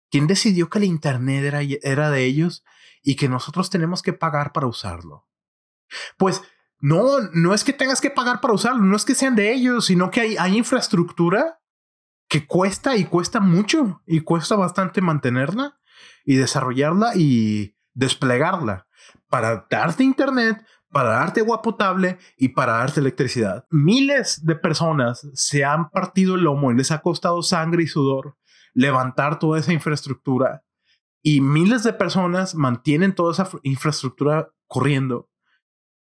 [0.10, 2.64] ¿Quién decidió que el Internet era, era de ellos
[3.04, 5.28] y que nosotros tenemos que pagar para usarlo?
[6.18, 6.42] Pues
[6.80, 9.86] no, no es que tengas que pagar para usarlo, no es que sean de ellos,
[9.86, 11.60] sino que hay, hay infraestructura
[12.28, 15.80] que cuesta y cuesta mucho y cuesta bastante mantenerla
[16.26, 18.88] y desarrollarla y desplegarla
[19.30, 23.66] para darte internet, para darte agua potable y para darte electricidad.
[23.70, 28.38] Miles de personas se han partido el lomo y les ha costado sangre y sudor
[28.74, 30.64] levantar toda esa infraestructura
[31.30, 35.30] y miles de personas mantienen toda esa infraestructura corriendo.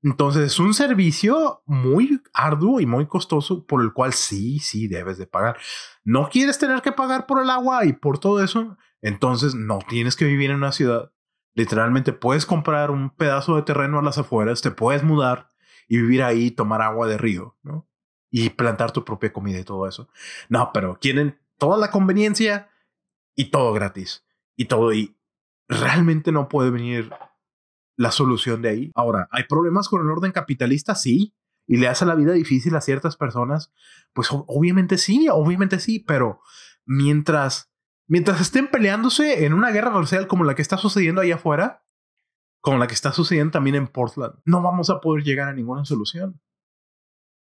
[0.06, 5.18] Entonces es un servicio muy arduo y muy costoso por el cual sí, sí debes
[5.18, 5.58] de pagar.
[6.04, 10.14] No quieres tener que pagar por el agua y por todo eso, entonces no tienes
[10.14, 11.10] que vivir en una ciudad.
[11.54, 15.50] Literalmente puedes comprar un pedazo de terreno a las afueras, te puedes mudar
[15.88, 17.88] y vivir ahí, tomar agua de río, ¿no?
[18.30, 20.08] Y plantar tu propia comida y todo eso.
[20.48, 22.70] No, pero quieren toda la conveniencia
[23.34, 24.24] y todo gratis.
[24.54, 25.16] Y todo, y
[25.66, 27.10] realmente no puede venir
[27.96, 28.92] la solución de ahí.
[28.94, 30.94] Ahora, ¿hay problemas con el orden capitalista?
[30.94, 31.34] Sí.
[31.66, 33.72] ¿Y le hace la vida difícil a ciertas personas?
[34.12, 36.40] Pues obviamente sí, obviamente sí, pero
[36.84, 37.72] mientras,
[38.06, 41.84] mientras estén peleándose en una guerra racial como la que está sucediendo ahí afuera,
[42.60, 45.84] como la que está sucediendo también en Portland, no vamos a poder llegar a ninguna
[45.84, 46.40] solución.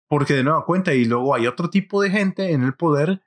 [0.09, 3.23] Porque de nueva cuenta, y luego hay otro tipo de gente en el poder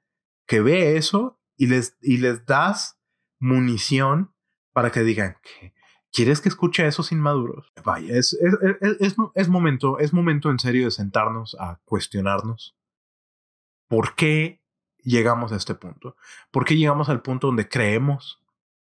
[0.47, 2.99] que ve eso y les, y les das
[3.39, 4.33] munición
[4.73, 5.73] para que digan que
[6.11, 7.71] ¿Quieres que escuche a esos inmaduros?
[7.85, 12.75] Vaya, es, es, es, momento, es momento en serio de sentarnos a cuestionarnos
[13.87, 14.61] por qué
[15.03, 16.15] llegamos a este punto.
[16.51, 18.43] ¿Por qué llegamos al punto donde creemos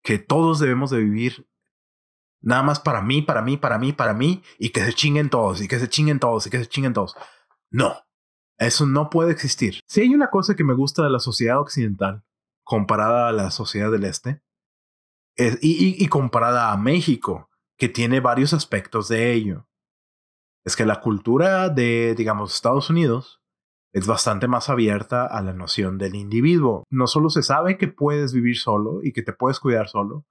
[0.02, 1.48] que todos debemos de vivir
[2.40, 5.62] nada más para mí, para mí, para mí, para mí, y que se chinguen todos,
[5.62, 7.16] y que se chinguen todos, y que se chinguen todos?
[7.70, 7.94] No,
[8.58, 9.80] eso no puede existir.
[9.86, 12.22] Si hay una cosa que me gusta de la sociedad occidental
[12.62, 14.42] comparada a la sociedad del este,
[15.36, 19.68] y, comparada a México, que tiene varios aspectos de ello.
[20.64, 23.42] Es que la cultura de, digamos, Estados Unidos
[23.92, 26.84] es bastante más abierta a la noción del individuo.
[26.90, 30.26] No solo se sabe que puedes vivir solo y que te puedes cuidar solo,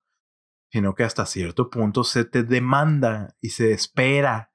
[0.72, 4.52] sino que hasta cierto punto se te demanda y se espera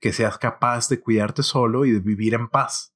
[0.00, 2.94] que seas capaz de cuidarte solo y de vivir en paz.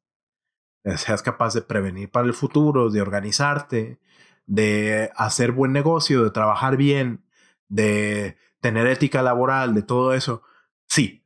[0.96, 4.00] Seas capaz de prevenir para el futuro, de organizarte,
[4.46, 7.24] de hacer buen negocio, de trabajar bien,
[7.68, 10.42] de tener ética laboral, de todo eso.
[10.86, 11.24] Sí,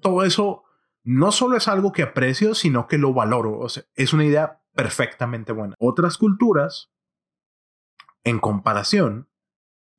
[0.00, 0.64] todo eso
[1.02, 3.58] no solo es algo que aprecio, sino que lo valoro.
[3.58, 5.74] O sea, es una idea perfectamente buena.
[5.78, 6.90] Otras culturas,
[8.24, 9.28] en comparación,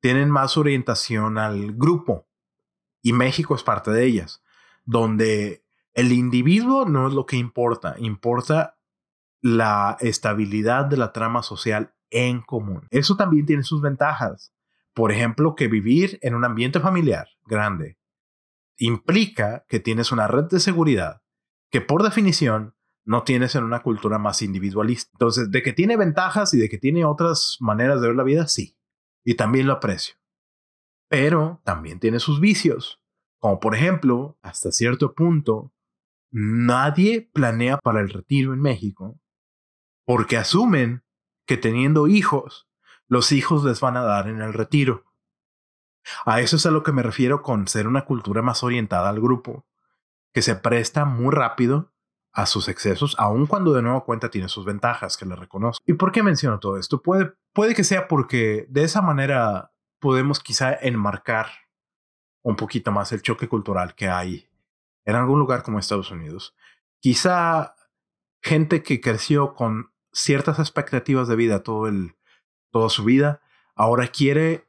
[0.00, 2.28] tienen más orientación al grupo.
[3.02, 4.42] Y México es parte de ellas,
[4.84, 8.78] donde el individuo no es lo que importa, importa
[9.40, 12.86] la estabilidad de la trama social en común.
[12.90, 14.54] Eso también tiene sus ventajas.
[14.94, 17.98] Por ejemplo, que vivir en un ambiente familiar grande
[18.76, 21.22] implica que tienes una red de seguridad
[21.70, 25.10] que por definición no tienes en una cultura más individualista.
[25.14, 28.46] Entonces, de que tiene ventajas y de que tiene otras maneras de ver la vida,
[28.46, 28.76] sí.
[29.24, 30.16] Y también lo aprecio.
[31.08, 33.00] Pero también tiene sus vicios.
[33.38, 35.72] Como por ejemplo, hasta cierto punto,
[36.30, 39.18] nadie planea para el retiro en México
[40.04, 41.02] porque asumen
[41.52, 42.66] que teniendo hijos,
[43.08, 45.04] los hijos les van a dar en el retiro.
[46.24, 49.20] A eso es a lo que me refiero con ser una cultura más orientada al
[49.20, 49.66] grupo,
[50.32, 51.92] que se presta muy rápido
[52.32, 55.84] a sus excesos, aun cuando de nuevo cuenta tiene sus ventajas, que le reconozco.
[55.86, 57.02] ¿Y por qué menciono todo esto?
[57.02, 61.48] Puede, puede que sea porque de esa manera podemos quizá enmarcar
[62.40, 64.48] un poquito más el choque cultural que hay
[65.04, 66.56] en algún lugar como Estados Unidos.
[66.98, 67.74] Quizá
[68.40, 72.16] gente que creció con ciertas expectativas de vida todo el,
[72.70, 73.40] toda su vida,
[73.74, 74.68] ahora quiere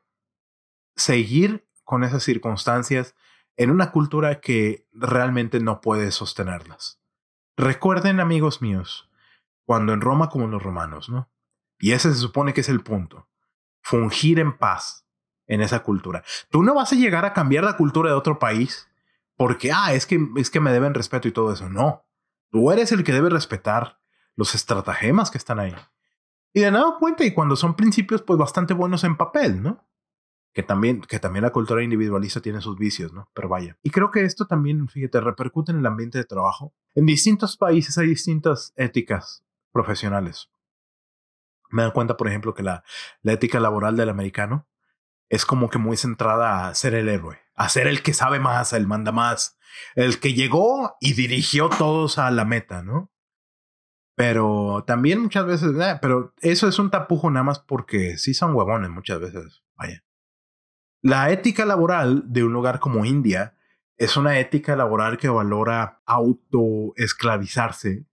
[0.96, 3.16] seguir con esas circunstancias
[3.58, 7.00] en una cultura que realmente no puede sostenerlas.
[7.56, 9.10] Recuerden, amigos míos,
[9.66, 11.30] cuando en Roma como los romanos, ¿no?
[11.80, 13.28] Y ese se supone que es el punto.
[13.82, 15.06] Fungir en paz
[15.48, 16.24] en esa cultura.
[16.50, 18.90] Tú no vas a llegar a cambiar la cultura de otro país
[19.36, 21.70] porque, ah, es que, es que me deben respeto y todo eso.
[21.70, 22.06] No.
[22.50, 24.00] Tú eres el que debe respetar
[24.36, 25.76] los estratagemas que están ahí.
[26.54, 29.88] Y de nada cuenta, y cuando son principios, pues bastante buenos en papel, ¿no?
[30.54, 33.30] Que también, que también la cultura individualista tiene sus vicios, ¿no?
[33.34, 33.78] Pero vaya.
[33.82, 36.76] Y creo que esto también, fíjate, repercute en el ambiente de trabajo.
[36.94, 40.50] En distintos países hay distintas éticas profesionales.
[41.72, 42.84] Me dan cuenta, por ejemplo, que la,
[43.24, 44.68] la ética laboral del americano
[45.30, 48.74] es como que muy centrada a ser el héroe, a ser el que sabe más,
[48.74, 49.58] el manda más,
[49.96, 53.12] el que llegó y dirigió todos a la meta, ¿no?
[54.16, 58.54] Pero también muchas veces, eh, pero eso es un tapujo nada más porque sí son
[58.54, 59.64] huevones muchas veces.
[59.76, 60.04] Vaya.
[61.02, 63.58] La ética laboral de un lugar como India
[63.98, 68.06] es una ética laboral que valora autoesclavizarse.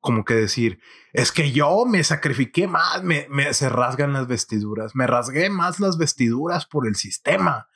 [0.00, 0.80] Como que decir,
[1.12, 5.80] es que yo me sacrifiqué más, me, me, se rasgan las vestiduras, me rasgué más
[5.80, 7.68] las vestiduras por el sistema.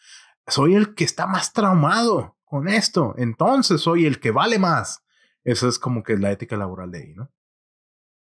[0.47, 5.05] Soy el que está más traumado con esto, entonces soy el que vale más.
[5.43, 7.31] Eso es como que la ética laboral de ahí, ¿no?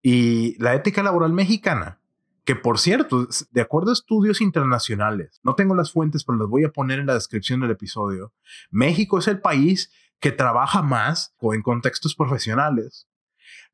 [0.02, 2.00] Y la ética laboral mexicana,
[2.46, 6.64] que por cierto, de acuerdo a estudios internacionales, no tengo las fuentes, pero las voy
[6.64, 8.34] a poner en la descripción del episodio,
[8.72, 13.08] México es el país que trabaja más o en contextos profesionales.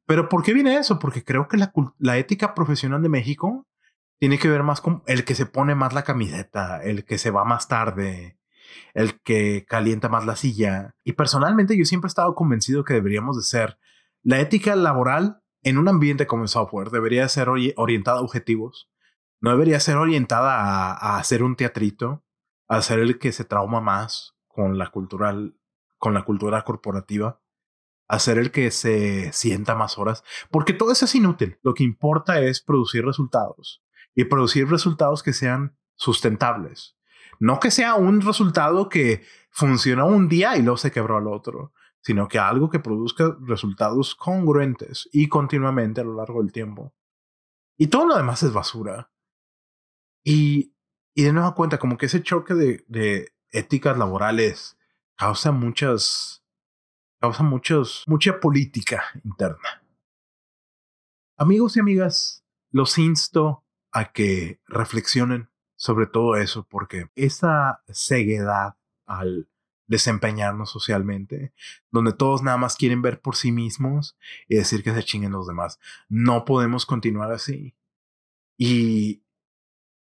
[0.05, 0.99] Pero ¿por qué viene eso?
[0.99, 3.67] Porque creo que la, la ética profesional de México
[4.19, 7.29] tiene que ver más con el que se pone más la camiseta, el que se
[7.29, 8.37] va más tarde,
[8.93, 10.95] el que calienta más la silla.
[11.03, 13.77] Y personalmente yo siempre he estado convencido que deberíamos de ser
[14.23, 18.89] la ética laboral en un ambiente como el software debería ser orientada a objetivos.
[19.39, 20.55] No debería ser orientada
[20.93, 22.23] a, hacer un teatrito,
[22.67, 25.57] a ser el que se trauma más con la cultural,
[25.97, 27.41] con la cultura corporativa,
[28.07, 31.57] a ser el que se sienta más horas, porque todo eso es inútil.
[31.63, 33.83] Lo que importa es producir resultados
[34.15, 36.97] y producir resultados que sean sustentables.
[37.39, 41.73] No que sea un resultado que funciona un día y luego se quebró al otro
[42.03, 46.93] sino que algo que produzca resultados congruentes y continuamente a lo largo del tiempo.
[47.77, 49.09] Y todo lo demás es basura.
[50.23, 50.75] Y,
[51.15, 54.77] y de nueva cuenta, como que ese choque de, de éticas laborales
[55.15, 56.43] causa muchas,
[57.19, 59.83] causa muchos, mucha política interna.
[61.37, 68.75] Amigos y amigas, los insto a que reflexionen sobre todo eso, porque esa ceguedad
[69.05, 69.49] al
[69.93, 71.53] desempeñarnos socialmente,
[71.91, 74.17] donde todos nada más quieren ver por sí mismos
[74.47, 75.79] y decir que se chinguen los demás.
[76.09, 77.75] No podemos continuar así.
[78.57, 79.23] Y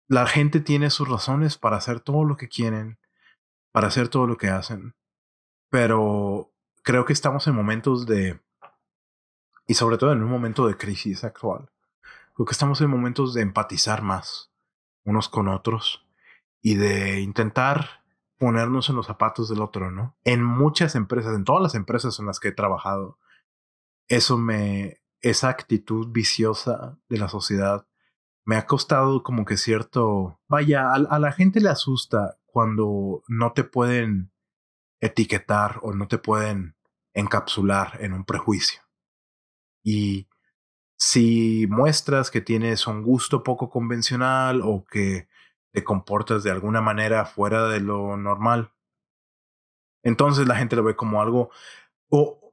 [0.08, 2.98] la gente tiene sus razones para hacer todo lo que quieren,
[3.70, 4.94] para hacer todo lo que hacen.
[5.68, 8.40] Pero creo que estamos en momentos de,
[9.66, 11.70] y sobre todo en un momento de crisis actual,
[12.34, 14.50] creo que estamos en momentos de empatizar más
[15.04, 16.06] unos con otros
[16.62, 18.01] y de intentar
[18.42, 20.16] ponernos en los zapatos del otro, ¿no?
[20.24, 23.20] En muchas empresas, en todas las empresas en las que he trabajado,
[24.08, 27.86] eso me, esa actitud viciosa de la sociedad
[28.44, 33.62] me ha costado como que cierto, vaya, a, la gente le asusta cuando no te
[33.62, 34.32] pueden
[35.00, 36.74] etiquetar o no te pueden
[37.14, 38.82] encapsular en un prejuicio.
[39.84, 40.26] Y
[40.96, 45.28] si muestras que tienes un gusto poco convencional o que
[45.72, 48.72] te comportas de alguna manera fuera de lo normal.
[50.02, 51.50] Entonces la gente lo ve como algo
[52.08, 52.52] o,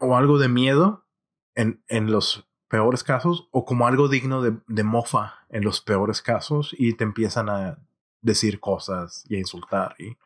[0.00, 1.06] o, algo de miedo
[1.54, 6.22] en, en, los peores casos o como algo digno de, de, mofa en los peores
[6.22, 7.78] casos y te empiezan a
[8.22, 9.94] decir cosas y a insultar.
[9.98, 10.16] Y,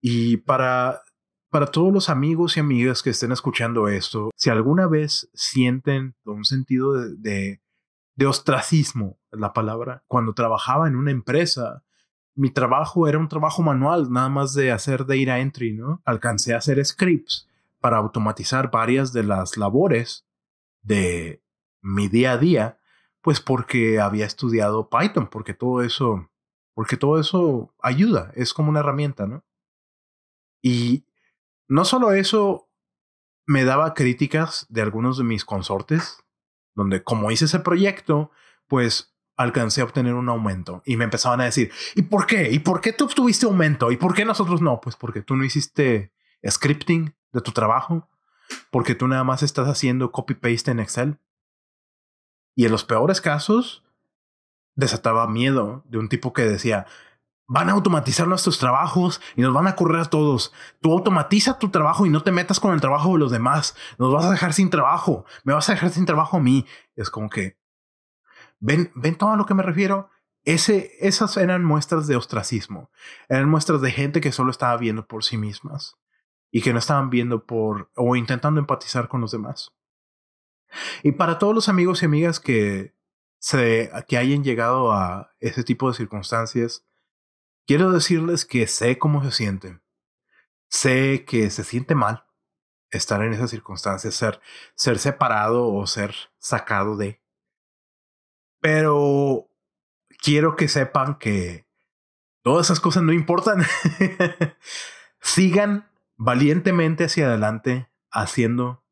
[0.00, 1.02] y para,
[1.50, 6.44] para todos los amigos y amigas que estén escuchando esto, si alguna vez sienten un
[6.44, 7.60] sentido de de
[8.26, 10.04] ostracismo, la palabra.
[10.06, 11.84] Cuando trabajaba en una empresa,
[12.34, 16.02] mi trabajo era un trabajo manual, nada más de hacer data entry, ¿no?
[16.04, 17.48] Alcancé a hacer scripts
[17.80, 20.26] para automatizar varias de las labores
[20.82, 21.42] de
[21.80, 22.78] mi día a día,
[23.22, 26.30] pues porque había estudiado Python, porque todo eso,
[26.74, 29.44] porque todo eso ayuda, es como una herramienta, ¿no?
[30.62, 31.06] Y
[31.68, 32.68] no solo eso,
[33.46, 36.24] me daba críticas de algunos de mis consortes
[36.78, 38.30] donde como hice ese proyecto,
[38.68, 42.52] pues alcancé a obtener un aumento y me empezaban a decir, ¿y por qué?
[42.52, 43.90] ¿Y por qué tú obtuviste aumento?
[43.90, 44.80] ¿Y por qué nosotros no?
[44.80, 46.12] Pues porque tú no hiciste
[46.48, 48.08] scripting de tu trabajo,
[48.70, 51.18] porque tú nada más estás haciendo copy-paste en Excel.
[52.54, 53.84] Y en los peores casos,
[54.76, 56.86] desataba miedo de un tipo que decía,
[57.48, 60.52] van a automatizar nuestros trabajos y nos van a correr a todos.
[60.80, 63.74] Tú automatiza tu trabajo y no te metas con el trabajo de los demás.
[63.98, 65.24] Nos vas a dejar sin trabajo.
[65.44, 66.66] Me vas a dejar sin trabajo a mí.
[66.94, 67.56] Es como que
[68.60, 70.10] ven, ven todo a lo que me refiero.
[70.44, 72.90] Ese, esas eran muestras de ostracismo.
[73.30, 75.96] Eran muestras de gente que solo estaba viendo por sí mismas
[76.50, 79.72] y que no estaban viendo por o intentando empatizar con los demás.
[81.02, 82.94] Y para todos los amigos y amigas que
[83.38, 86.84] se, que hayan llegado a ese tipo de circunstancias,
[87.68, 89.82] Quiero decirles que sé cómo se sienten.
[90.70, 92.24] Sé que se siente mal
[92.90, 94.40] estar en esas circunstancias, ser,
[94.74, 97.20] ser separado o ser sacado de.
[98.62, 99.50] Pero
[100.22, 101.68] quiero que sepan que
[102.42, 103.62] todas esas cosas no importan.
[105.20, 108.82] Sigan valientemente hacia adelante haciendo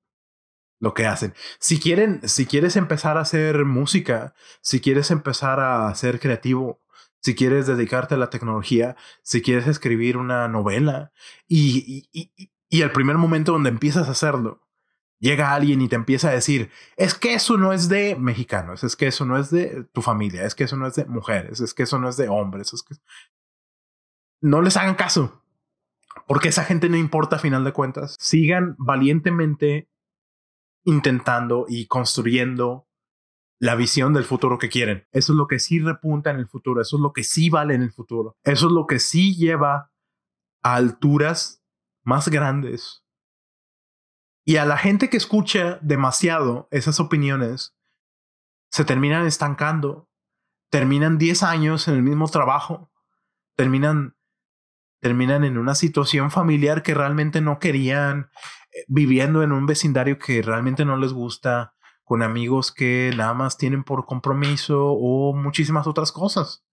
[0.81, 1.33] lo que hacen.
[1.59, 6.83] Si quieren, si quieres empezar a hacer música, si quieres empezar a ser creativo,
[7.21, 11.13] si quieres dedicarte a la tecnología, si quieres escribir una novela
[11.49, 14.61] y, y, el primer momento donde empiezas a hacerlo,
[15.19, 18.97] llega alguien y te empieza a decir, es que eso no es de mexicanos, es
[18.97, 21.75] que eso no es de tu familia, es que eso no es de mujeres, es
[21.75, 22.95] que eso no es de hombres, es que...
[24.43, 25.43] No les hagan caso,
[26.27, 28.17] porque esa gente no importa a final de cuentas.
[28.19, 29.89] Sigan valientemente
[30.85, 32.86] intentando y construyendo
[33.59, 35.07] la visión del futuro que quieren.
[35.13, 37.75] Eso es lo que sí repunta en el futuro, eso es lo que sí vale
[37.75, 39.91] en el futuro, eso es lo que sí lleva
[40.63, 41.63] a alturas
[42.05, 43.07] más grandes
[44.49, 47.75] y a la gente que escucha demasiado esas opiniones,
[48.71, 50.09] se terminan estancando,
[50.71, 52.93] terminan 10 años en el mismo trabajo,
[53.57, 54.17] terminan,
[55.01, 58.31] terminan en una situación familiar que realmente no querían,
[58.71, 61.75] eh, viviendo en un vecindario que realmente no les gusta,
[62.07, 66.65] con amigos que nada más tienen por compromiso o muchísimas otras cosas.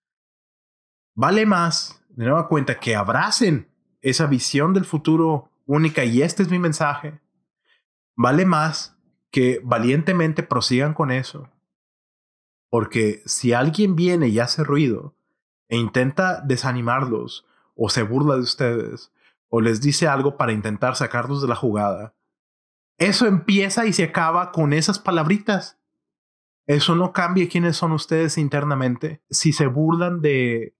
[1.13, 3.67] Vale más, de nueva cuenta, que abracen
[3.99, 7.19] esa visión del futuro única y este es mi mensaje
[8.15, 8.97] vale más
[9.31, 11.49] que valientemente prosigan con eso.
[12.69, 15.15] Porque si alguien viene y hace ruido
[15.69, 19.11] e intenta desanimarlos o se burla de ustedes
[19.49, 22.15] o les dice algo para intentar sacarlos de la jugada,
[22.97, 25.79] eso empieza y se acaba con esas palabritas.
[26.65, 29.21] Eso no cambia quiénes son ustedes internamente.
[29.29, 30.75] Si se burlan de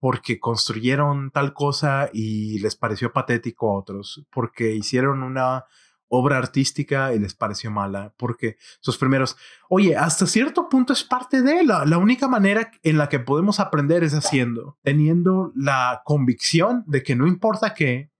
[0.00, 5.64] porque construyeron tal cosa y les pareció patético a otros, porque hicieron una
[6.08, 9.36] obra artística y les pareció mala porque sus primeros,
[9.68, 13.60] oye, hasta cierto punto es parte de la, la única manera en la que podemos
[13.60, 18.10] aprender es haciendo, teniendo la convicción de que no importa qué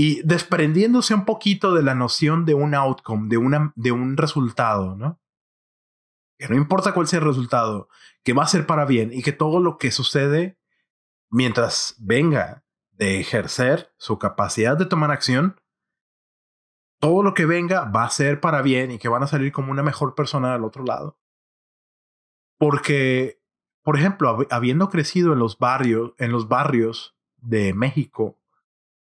[0.00, 4.94] y desprendiéndose un poquito de la noción de un outcome, de, una, de un resultado,
[4.94, 5.20] ¿no?
[6.38, 7.88] Que no importa cuál sea el resultado,
[8.22, 10.56] que va a ser para bien y que todo lo que sucede
[11.30, 15.60] mientras venga de ejercer su capacidad de tomar acción
[17.00, 19.72] todo lo que venga va a ser para bien y que van a salir como
[19.72, 21.18] una mejor persona del otro lado.
[22.56, 23.40] Porque,
[23.82, 28.37] por ejemplo, habiendo crecido en los barrios, en los barrios de México,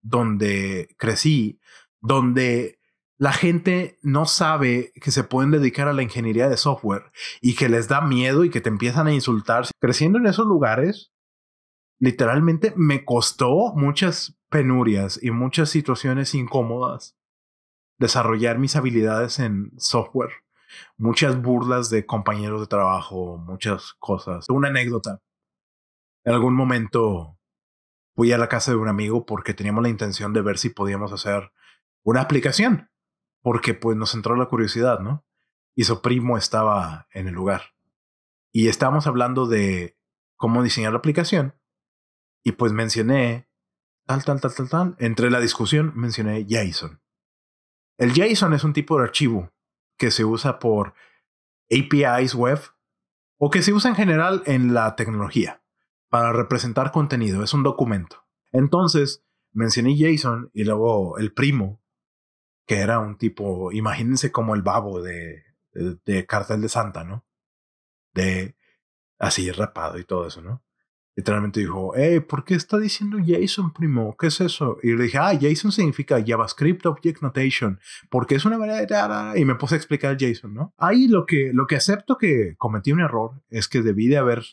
[0.02, 1.60] donde crecí,
[2.00, 2.78] donde
[3.18, 7.04] la gente no sabe que se pueden dedicar a la ingeniería de software
[7.42, 9.66] y que les da miedo y que te empiezan a insultar.
[9.78, 11.12] Creciendo en esos lugares,
[11.98, 17.14] literalmente me costó muchas penurias y muchas situaciones incómodas
[18.00, 20.32] desarrollar mis habilidades en software.
[20.96, 24.46] Muchas burlas de compañeros de trabajo, muchas cosas.
[24.48, 25.20] Una anécdota.
[26.24, 27.38] En algún momento
[28.20, 31.10] fui a la casa de un amigo porque teníamos la intención de ver si podíamos
[31.10, 31.52] hacer
[32.02, 32.90] una aplicación.
[33.40, 35.24] Porque pues nos entró la curiosidad, ¿no?
[35.74, 37.72] Y su primo estaba en el lugar.
[38.52, 39.96] Y estábamos hablando de
[40.36, 41.58] cómo diseñar la aplicación.
[42.44, 43.48] Y pues mencioné
[44.04, 44.96] tal, tal, tal, tal, tal.
[44.98, 47.00] Entre la discusión mencioné JSON.
[47.96, 49.50] El JSON es un tipo de archivo
[49.96, 50.92] que se usa por
[51.70, 52.60] APIs web
[53.38, 55.62] o que se usa en general en la tecnología
[56.10, 57.42] para representar contenido.
[57.42, 58.26] Es un documento.
[58.52, 61.80] Entonces, mencioné JSON y luego el primo,
[62.66, 67.24] que era un tipo, imagínense como el babo de, de, Cartel de Santa, ¿no?
[68.12, 68.56] De
[69.18, 70.62] así rapado y todo eso, ¿no?
[71.20, 74.16] literalmente dijo, hey, ¿por qué está diciendo JSON, primo?
[74.18, 74.78] ¿Qué es eso?
[74.82, 79.54] Y le dije, ah, JSON significa JavaScript Object Notation, porque es una manera y me
[79.54, 80.74] puse a explicar JSON, ¿no?
[80.78, 84.44] Ahí lo que, lo que acepto que cometí un error es que debí de haber,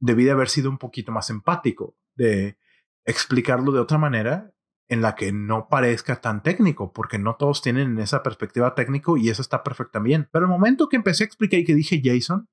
[0.00, 2.58] debí de haber sido un poquito más empático, de
[3.04, 4.52] explicarlo de otra manera
[4.88, 9.30] en la que no parezca tan técnico, porque no todos tienen esa perspectiva técnico y
[9.30, 10.28] eso está perfecto también.
[10.30, 12.48] Pero el momento que empecé a explicar y que dije JSON,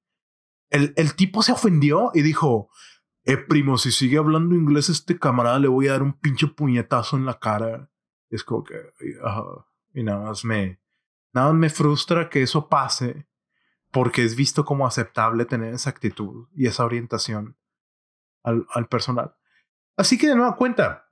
[0.70, 2.70] el, el tipo se ofendió y dijo,
[3.24, 7.18] eh, primo, si sigue hablando inglés este camarada, le voy a dar un pinche puñetazo
[7.18, 7.92] en la cara.
[8.30, 8.76] Es como que,
[9.94, 10.80] y nada más me,
[11.34, 13.28] nada más me frustra que eso pase
[13.92, 17.58] porque es visto como aceptable tener esa actitud y esa orientación
[18.44, 19.36] al, al personal.
[19.98, 21.10] Así que de nueva cuenta,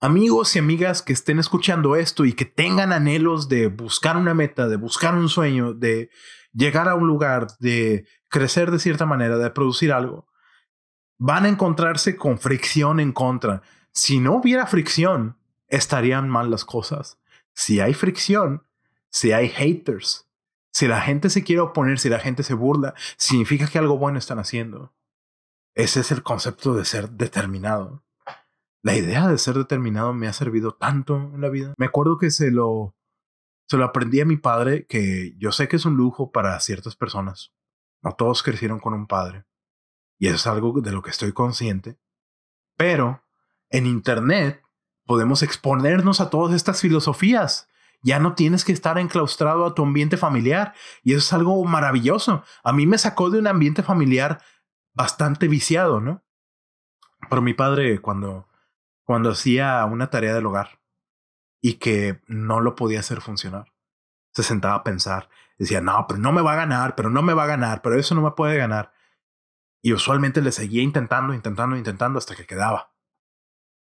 [0.00, 4.68] amigos y amigas que estén escuchando esto y que tengan anhelos de buscar una meta,
[4.68, 6.10] de buscar un sueño, de
[6.52, 10.26] llegar a un lugar, de crecer de cierta manera, de producir algo,
[11.18, 13.62] van a encontrarse con fricción en contra.
[13.92, 15.36] Si no hubiera fricción,
[15.68, 17.18] estarían mal las cosas.
[17.54, 18.64] Si hay fricción,
[19.10, 20.27] si hay haters,
[20.78, 24.16] si la gente se quiere oponer, si la gente se burla, significa que algo bueno
[24.16, 24.94] están haciendo.
[25.74, 28.04] Ese es el concepto de ser determinado.
[28.84, 31.74] La idea de ser determinado me ha servido tanto en la vida.
[31.78, 32.94] Me acuerdo que se lo
[33.68, 36.94] se lo aprendí a mi padre, que yo sé que es un lujo para ciertas
[36.94, 37.52] personas.
[38.00, 39.46] No todos crecieron con un padre.
[40.16, 41.98] Y eso es algo de lo que estoy consciente.
[42.76, 43.24] Pero
[43.68, 44.62] en Internet
[45.06, 47.68] podemos exponernos a todas estas filosofías.
[48.02, 50.74] Ya no tienes que estar enclaustrado a tu ambiente familiar.
[51.02, 52.44] Y eso es algo maravilloso.
[52.62, 54.40] A mí me sacó de un ambiente familiar
[54.94, 56.24] bastante viciado, ¿no?
[57.28, 58.48] Pero mi padre, cuando,
[59.04, 60.78] cuando hacía una tarea del hogar,
[61.60, 63.72] y que no lo podía hacer funcionar.
[64.32, 65.28] Se sentaba a pensar,
[65.58, 67.98] decía, no, pero no me va a ganar, pero no me va a ganar, pero
[67.98, 68.92] eso no me puede ganar.
[69.82, 72.92] Y usualmente le seguía intentando, intentando, intentando hasta que quedaba.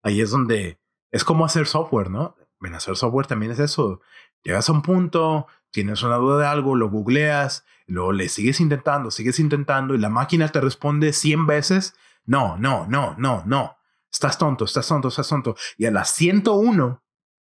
[0.03, 0.79] Ahí es donde
[1.11, 2.35] es como hacer software, ¿no?
[2.61, 4.01] En hacer software también es eso.
[4.43, 9.11] Llegas a un punto, tienes una duda de algo, lo googleas, luego le sigues intentando,
[9.11, 11.95] sigues intentando y la máquina te responde 100 veces,
[12.25, 13.77] no, no, no, no, no.
[14.11, 15.55] Estás tonto, estás tonto, estás tonto.
[15.77, 17.03] Y a las 101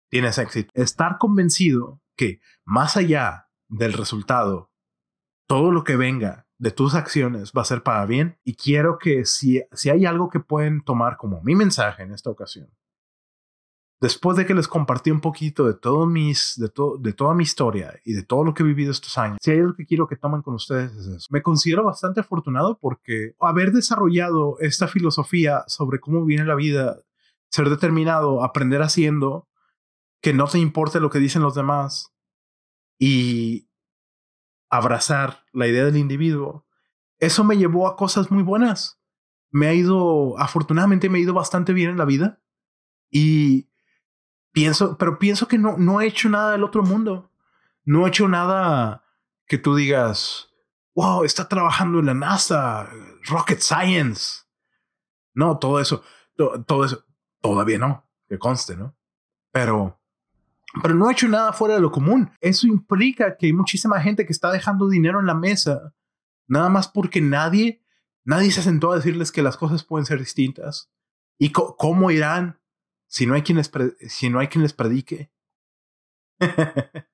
[0.09, 0.71] tienes éxito.
[0.75, 4.71] Estar convencido que más allá del resultado,
[5.47, 8.39] todo lo que venga de tus acciones va a ser para bien.
[8.45, 12.31] Y quiero que si, si hay algo que pueden tomar como mi mensaje en esta
[12.31, 12.71] ocasión,
[14.01, 16.71] después de que les compartí un poquito de, todo mis, de,
[17.01, 19.59] de toda mi historia y de todo lo que he vivido estos años, si hay
[19.59, 21.27] algo que quiero que tomen con ustedes es eso.
[21.31, 26.97] Me considero bastante afortunado porque haber desarrollado esta filosofía sobre cómo viene la vida,
[27.51, 29.49] ser determinado, aprender haciendo,
[30.23, 32.15] que no te importe lo que dicen los demás
[32.99, 33.69] y
[34.71, 36.67] abrazar la idea del individuo,
[37.19, 38.99] eso me llevó a cosas muy buenas.
[39.51, 42.41] Me ha ido, afortunadamente me ha ido bastante bien en la vida
[43.11, 43.70] y
[44.53, 47.31] pienso, pero pienso que no, no he hecho nada del otro mundo.
[47.85, 49.05] No he hecho nada
[49.47, 50.49] que tú digas,
[50.95, 52.89] wow, está trabajando en la NASA,
[53.29, 54.45] Rocket Science.
[55.35, 56.03] No, todo eso,
[56.67, 57.05] todo eso,
[57.41, 58.97] todavía no, que conste, ¿no?
[59.53, 60.01] Pero
[60.83, 62.31] pero no ha hecho nada fuera de lo común.
[62.41, 65.93] Eso implica que hay muchísima gente que está dejando dinero en la mesa,
[66.47, 67.83] nada más porque nadie,
[68.25, 70.91] nadie se sentó a decirles que las cosas pueden ser distintas.
[71.39, 72.60] ¿Y cómo irán
[73.11, 73.71] si no hay quien les,
[74.09, 75.31] si no hay quien les predique?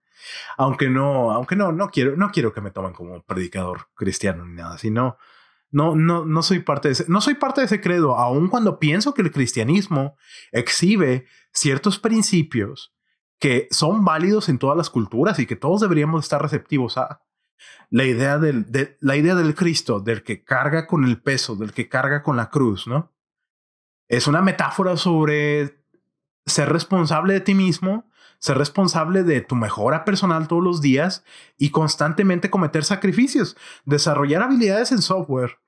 [0.56, 4.54] aunque no, aunque no, no quiero, no quiero que me tomen como predicador cristiano ni
[4.54, 5.16] nada, sino
[5.70, 8.78] no, no, no soy parte de ese, no soy parte de ese credo, aun cuando
[8.78, 10.16] pienso que el cristianismo
[10.52, 12.94] exhibe ciertos principios
[13.38, 17.22] que son válidos en todas las culturas y que todos deberíamos estar receptivos a.
[17.88, 21.72] La idea del, de, la idea del Cristo, del que carga con el peso, del
[21.72, 23.14] que carga con la cruz, ¿no?
[24.08, 25.85] Es una metáfora sobre
[26.46, 31.24] ser responsable de ti mismo, ser responsable de tu mejora personal todos los días
[31.58, 35.58] y constantemente cometer sacrificios, desarrollar habilidades en software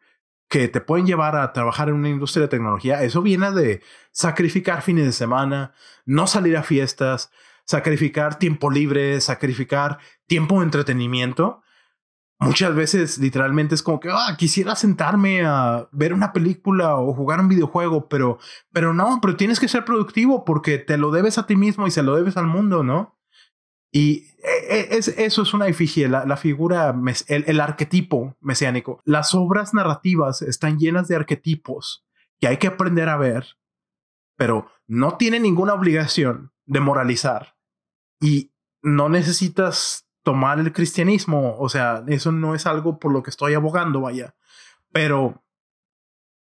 [0.48, 3.02] que te pueden llevar a trabajar en una industria de tecnología.
[3.02, 5.74] Eso viene de sacrificar fines de semana,
[6.06, 7.30] no salir a fiestas,
[7.64, 11.62] sacrificar tiempo libre, sacrificar tiempo de entretenimiento.
[12.41, 17.41] Muchas veces literalmente es como que ah, quisiera sentarme a ver una película o jugar
[17.41, 18.39] un videojuego, pero,
[18.72, 21.91] pero no, pero tienes que ser productivo porque te lo debes a ti mismo y
[21.91, 23.18] se lo debes al mundo, ¿no?
[23.91, 26.95] Y e, e, es, eso es una efigie, la, figura,
[27.26, 29.03] el, el, arquetipo mesiánico.
[29.05, 32.07] Las obras narrativas están llenas de arquetipos
[32.39, 33.57] que hay que aprender a ver,
[34.36, 37.57] pero no tiene ninguna obligación de moralizar
[38.20, 43.30] y no necesitas tomar el cristianismo, o sea, eso no es algo por lo que
[43.30, 44.34] estoy abogando, vaya,
[44.92, 45.42] pero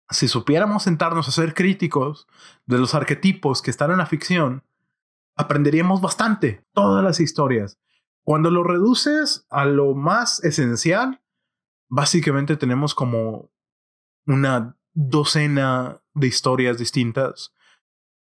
[0.08, 2.26] si supiéramos sentarnos a ser críticos
[2.64, 4.64] de los arquetipos que están en la ficción,
[5.36, 7.78] aprenderíamos bastante todas las historias.
[8.22, 11.20] Cuando lo reduces a lo más esencial,
[11.90, 13.50] básicamente tenemos como
[14.24, 17.52] una docena de historias distintas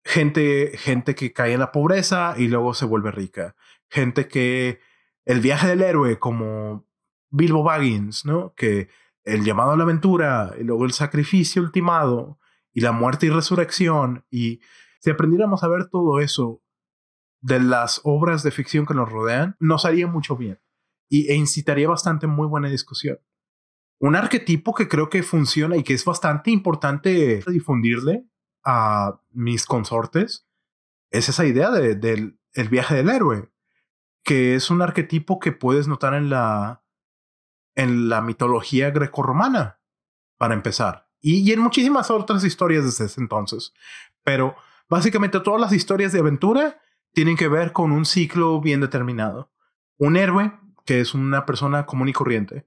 [0.05, 3.55] gente, gente que cae en la pobreza y luego se vuelve rica.
[3.88, 4.80] Gente que
[5.27, 6.87] el viaje del héroe, como
[7.31, 8.55] Bilbo Baggins, ¿no?
[8.55, 8.89] Que
[9.24, 12.39] el llamado a la aventura y luego el sacrificio ultimado
[12.72, 14.24] y la muerte y resurrección.
[14.31, 14.61] Y
[15.01, 16.62] si aprendiéramos a ver todo eso
[17.41, 20.61] de las obras de ficción que nos rodean, nos haría mucho bien
[21.09, 23.18] y, e incitaría bastante muy buena discusión.
[23.99, 28.27] Un arquetipo que creo que funciona y que es bastante importante difundirle
[28.64, 30.47] a mis consortes
[31.11, 33.51] es esa idea del el viaje del héroe,
[34.27, 36.83] que es un arquetipo que puedes notar en la,
[37.74, 39.79] en la mitología grecorromana,
[40.37, 43.72] para empezar, y, en muchísimas otras historias desde ese entonces.
[44.22, 44.55] Pero
[44.91, 49.51] básicamente todas las historias de aventura tienen que ver con un ciclo bien determinado.
[49.97, 50.53] Un héroe,
[50.85, 52.66] que es una persona común y corriente,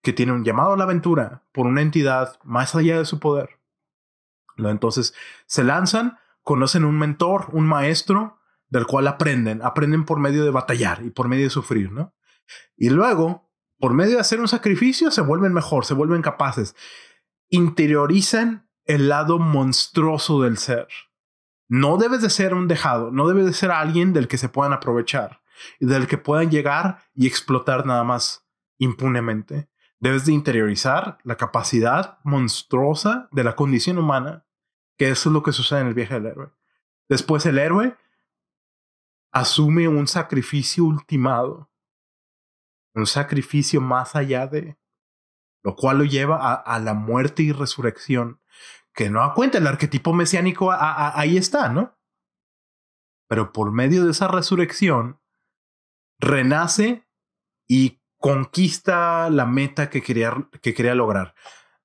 [0.00, 3.58] que tiene un llamado a la aventura por una entidad más allá de su poder
[4.66, 5.14] entonces
[5.46, 8.37] se lanzan, conocen un mentor, un maestro,
[8.68, 12.14] del cual aprenden, aprenden por medio de batallar y por medio de sufrir, ¿no?
[12.76, 16.74] Y luego, por medio de hacer un sacrificio, se vuelven mejor, se vuelven capaces,
[17.48, 20.88] interiorizan el lado monstruoso del ser.
[21.68, 24.72] No debes de ser un dejado, no debes de ser alguien del que se puedan
[24.72, 25.42] aprovechar
[25.78, 28.46] y del que puedan llegar y explotar nada más
[28.78, 29.68] impunemente.
[30.00, 34.46] Debes de interiorizar la capacidad monstruosa de la condición humana,
[34.96, 36.50] que es lo que sucede en el viaje del héroe.
[37.08, 37.96] Después el héroe
[39.32, 41.70] asume un sacrificio ultimado,
[42.94, 44.78] un sacrificio más allá de,
[45.62, 48.40] lo cual lo lleva a, la muerte y resurrección,
[48.94, 51.96] que no da cuenta, el arquetipo mesiánico ahí está, ¿no?
[53.28, 55.20] Pero por medio de esa resurrección,
[56.18, 57.06] renace
[57.68, 61.34] y conquista la meta que quería, que quería lograr.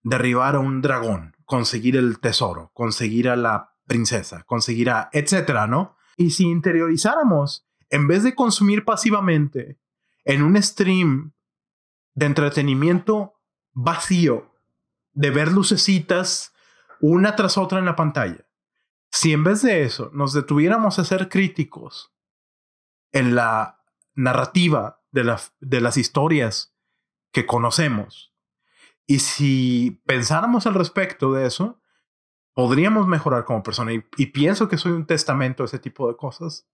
[0.02, 5.98] Derribar a un dragón, conseguir el tesoro, conseguir a la princesa, conseguir a, etcétera, ¿no?
[6.18, 9.80] Y si interiorizáramos, en vez de consumir pasivamente
[10.24, 11.34] en un stream
[12.14, 13.36] de entretenimiento
[13.72, 14.52] vacío,
[15.14, 16.54] de ver lucecitas
[17.00, 18.46] una tras otra en la pantalla,
[19.12, 22.14] si en vez de eso nos detuviéramos a ser críticos
[23.12, 23.84] en la
[24.16, 26.76] narrativa de, de las historias
[27.32, 28.34] que conocemos,
[29.06, 31.82] y si pensáramos al respecto de eso,
[32.54, 33.92] podríamos mejorar como persona.
[33.94, 36.68] Y, pienso que soy un testamento ese tipo de cosas.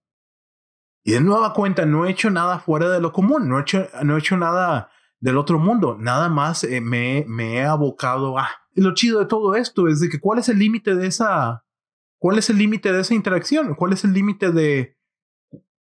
[1.03, 3.87] Y de nueva cuenta, no he hecho nada fuera de lo común, no he hecho,
[4.03, 8.49] no he hecho nada del otro mundo, nada más eh, me, me, he abocado a...
[8.73, 11.65] Lo chido de todo esto es de que cuál es el límite de esa...
[12.17, 13.75] ¿Cuál es el límite de esa interacción?
[13.75, 14.97] ¿Cuál es el límite de...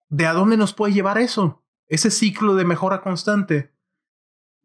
[0.08, 1.64] de a dónde nos puede llevar eso?
[1.88, 3.74] Ese ciclo de mejora constante.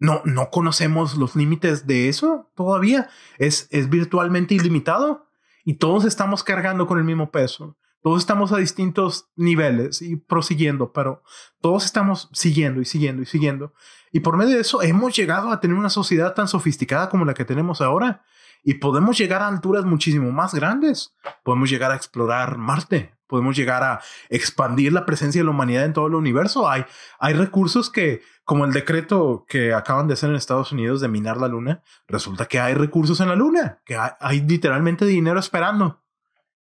[0.02, 3.08] No, no conocemos los límites de eso todavía.
[3.38, 5.28] Es, es virtualmente ilimitado
[5.64, 7.78] y todos estamos cargando con el mismo peso.
[8.02, 11.22] Todos estamos a distintos niveles y prosiguiendo, pero
[11.62, 13.76] todos estamos siguiendo y siguiendo y siguiendo.
[14.12, 17.36] Y por medio de eso hemos llegado a tener una sociedad tan sofisticada como la
[17.36, 18.24] que tenemos ahora.
[18.64, 21.16] Y podemos llegar a alturas muchísimo más grandes.
[21.44, 25.94] Podemos llegar a explorar Marte, podemos llegar a expandir la presencia de la humanidad en
[25.94, 26.70] todo el universo.
[26.70, 26.84] Hay,
[27.18, 31.38] hay recursos que, como el decreto que acaban de hacer en Estados Unidos de minar
[31.38, 36.04] la luna, resulta que hay recursos en la luna, que hay, literalmente dinero esperando.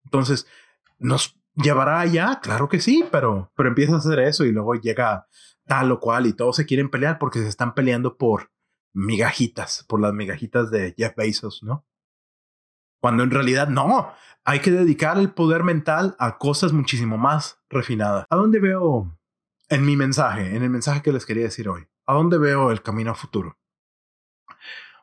[0.05, 0.45] Entonces,
[0.99, 2.39] ¿nos llevará allá?
[2.43, 5.26] Claro que sí, pero, pero empieza a hacer eso y luego llega
[5.66, 8.51] tal o cual y todos se quieren pelear porque se están peleando por
[8.93, 11.88] migajitas, por las migajitas de Jeff Bezos, ¿no?
[13.01, 14.13] Cuando en realidad no,
[14.45, 18.25] hay que dedicar el poder mental a cosas muchísimo más refinadas.
[18.29, 19.17] ¿A dónde veo
[19.69, 21.87] en mi mensaje, en el mensaje que les quería decir hoy?
[22.05, 23.57] ¿A dónde veo el camino a futuro?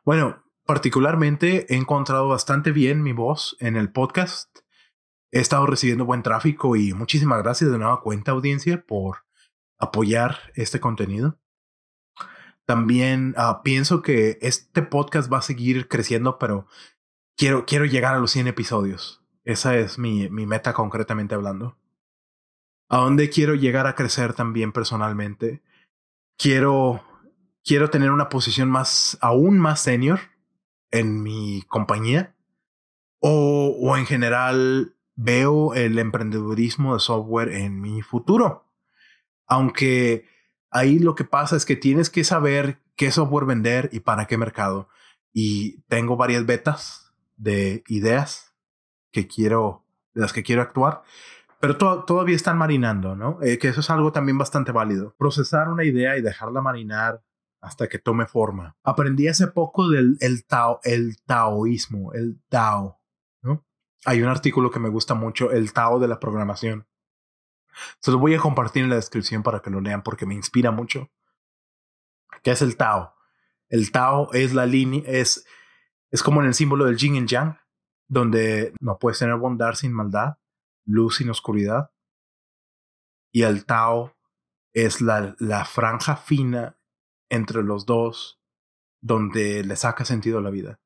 [0.05, 4.59] Bueno, particularmente he encontrado bastante bien mi voz en el podcast.
[5.31, 9.25] He estado recibiendo buen tráfico y muchísimas gracias de nueva cuenta audiencia por
[9.77, 11.37] apoyar este contenido.
[12.65, 16.67] También ah, pienso que este podcast va a seguir creciendo, pero
[17.39, 19.23] quiero, quiero llegar a los 100 episodios.
[19.45, 21.77] Esa es mi, mi meta concretamente hablando.
[22.89, 25.63] ¿A dónde quiero llegar a crecer también personalmente?
[26.37, 27.01] Quiero,
[27.63, 30.19] quiero tener una posición más, aún más senior
[30.91, 32.35] en mi compañía.
[33.21, 38.65] O, o en general veo el emprendedurismo de software en mi futuro.
[39.47, 40.27] Aunque
[40.71, 44.37] ahí lo que pasa es que tienes que saber qué software vender y para qué
[44.37, 44.89] mercado.
[45.33, 46.98] Y tengo varias betas
[47.39, 48.53] de ideas
[49.11, 51.01] que quiero, de las que quiero actuar,
[51.59, 53.39] pero todavía están marinando, ¿no?
[53.41, 55.15] Eh, que eso es algo también bastante válido.
[55.17, 57.23] Procesar una idea y dejarla marinar
[57.59, 58.77] hasta que tome forma.
[58.83, 63.01] Aprendí hace poco del el, tao, el taoísmo, el tao,
[63.41, 63.65] ¿no?
[64.05, 66.87] Hay un artículo que me gusta mucho, el tao de la programación.
[67.99, 70.71] Se lo voy a compartir en la descripción para que lo lean porque me inspira
[70.71, 71.09] mucho.
[72.41, 73.15] ¿Qué es el tao?
[73.67, 75.45] El tao es la línea, es,
[76.11, 77.57] es como en el símbolo del yin y yang
[78.09, 80.37] donde no puedes tener bondad sin maldad,
[80.85, 81.91] luz sin oscuridad.
[83.31, 84.15] Y el Tao
[84.73, 86.77] es la, franja fina
[87.29, 88.41] entre los dos
[89.01, 90.79] donde le saca sentido a la vida.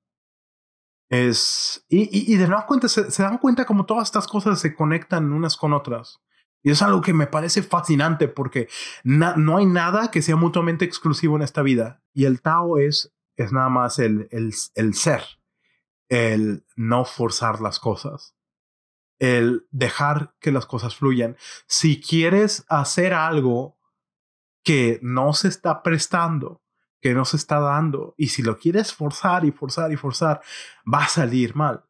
[1.10, 5.32] Es, y, y, de nuevo cuenta, se, dan cuenta como todas estas cosas se conectan
[5.32, 6.22] unas con otras.
[6.64, 8.68] Y es algo que me parece fascinante porque
[9.04, 12.02] no hay nada que sea mutuamente exclusivo en esta vida.
[12.14, 15.24] Y el Tao es, es nada más el, el, el ser
[16.14, 18.36] el no forzar las cosas,
[19.18, 21.38] el dejar que las cosas fluyan.
[21.66, 23.80] Si quieres hacer algo
[24.64, 26.62] que no se está prestando,
[27.02, 30.42] que no se está dando, y si lo quieres forzar y forzar y forzar,
[30.92, 31.84] va a salir mal.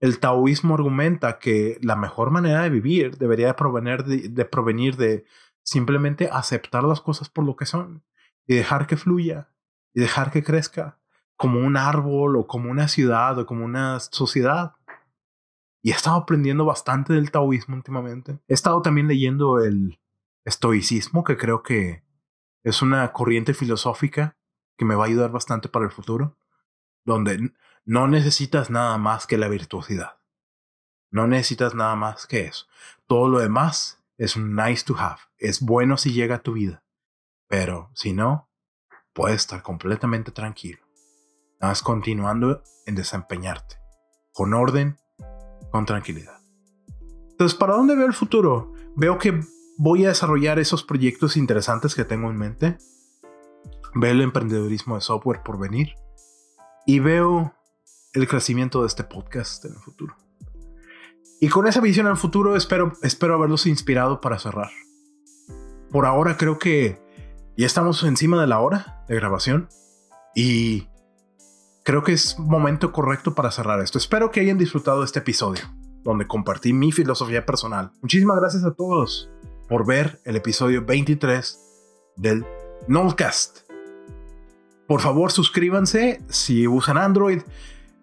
[0.00, 5.24] el taoísmo argumenta que la mejor manera de vivir debería provenir de, provenir de
[5.62, 8.02] simplemente aceptar las cosas por lo que son
[8.46, 9.51] y dejar que fluya
[9.94, 10.98] y dejar que crezca
[11.36, 14.74] como un árbol o como una ciudad o como una sociedad.
[15.82, 18.38] Y he estado aprendiendo bastante del taoísmo últimamente.
[18.46, 20.00] He estado también leyendo el
[20.44, 22.04] estoicismo, que creo que
[22.62, 24.36] es una corriente filosófica
[24.76, 26.36] que me va a ayudar bastante para el futuro,
[27.04, 27.52] donde
[27.84, 30.20] no necesitas nada más que la virtuosidad.
[31.10, 32.66] No necesitas nada más que eso.
[33.06, 35.20] Todo lo demás es nice to have.
[35.38, 36.84] Es bueno si llega a tu vida.
[37.48, 38.48] Pero si no,
[39.12, 40.80] puedes estar completamente tranquilo.
[41.60, 43.76] Nada más continuando en desempeñarte.
[44.32, 44.98] Con orden,
[45.70, 46.38] con tranquilidad.
[47.30, 48.72] Entonces, ¿para dónde veo el futuro?
[48.96, 49.40] Veo que
[49.78, 52.78] voy a desarrollar esos proyectos interesantes que tengo en mente.
[53.94, 55.94] Veo el emprendedurismo de software por venir.
[56.86, 57.54] Y veo
[58.12, 60.16] el crecimiento de este podcast en el futuro.
[61.40, 64.70] Y con esa visión al futuro espero, espero haberlos inspirado para cerrar.
[65.90, 67.01] Por ahora creo que
[67.56, 69.68] ya estamos encima de la hora de grabación
[70.34, 70.88] y
[71.84, 73.98] creo que es momento correcto para cerrar esto.
[73.98, 75.62] Espero que hayan disfrutado este episodio
[76.02, 77.92] donde compartí mi filosofía personal.
[78.00, 79.30] Muchísimas gracias a todos
[79.68, 81.58] por ver el episodio 23
[82.16, 82.44] del
[82.88, 83.60] Nolcast.
[84.88, 87.42] Por favor, suscríbanse si usan Android.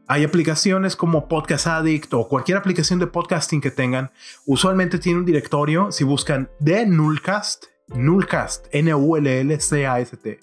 [0.07, 4.11] Hay aplicaciones como Podcast Addict o cualquier aplicación de podcasting que tengan.
[4.45, 5.91] Usualmente tiene un directorio.
[5.91, 10.39] Si buscan de Nullcast, Nullcast, N-U-L-L-C-A-S-T,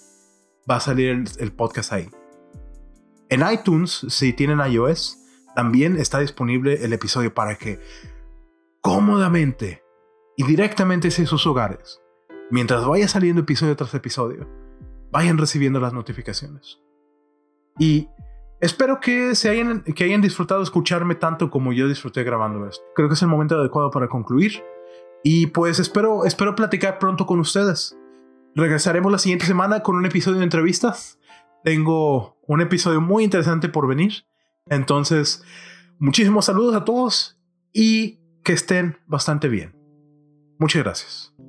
[0.69, 2.09] va a salir el, podcast ahí.
[3.29, 5.17] En iTunes, si tienen iOS,
[5.55, 7.79] también está disponible el episodio para que
[8.81, 9.83] cómodamente
[10.35, 11.99] y directamente hacia sus hogares,
[12.51, 14.47] mientras vaya saliendo episodio tras episodio,
[15.11, 16.79] vayan recibiendo las notificaciones.
[17.79, 18.09] Y
[18.59, 22.83] Espero que, se hayan, que hayan disfrutado escucharme tanto como yo disfruté grabando esto.
[22.95, 24.63] Creo que es el momento adecuado para concluir.
[25.23, 27.97] Y pues espero, espero platicar pronto con ustedes.
[28.55, 31.19] Regresaremos la siguiente semana con un episodio de entrevistas.
[31.63, 34.25] Tengo un episodio muy interesante por venir.
[34.67, 35.43] Entonces,
[35.99, 37.39] muchísimos saludos a todos
[37.73, 39.75] y que estén bastante bien.
[40.59, 41.46] Muchas gracias.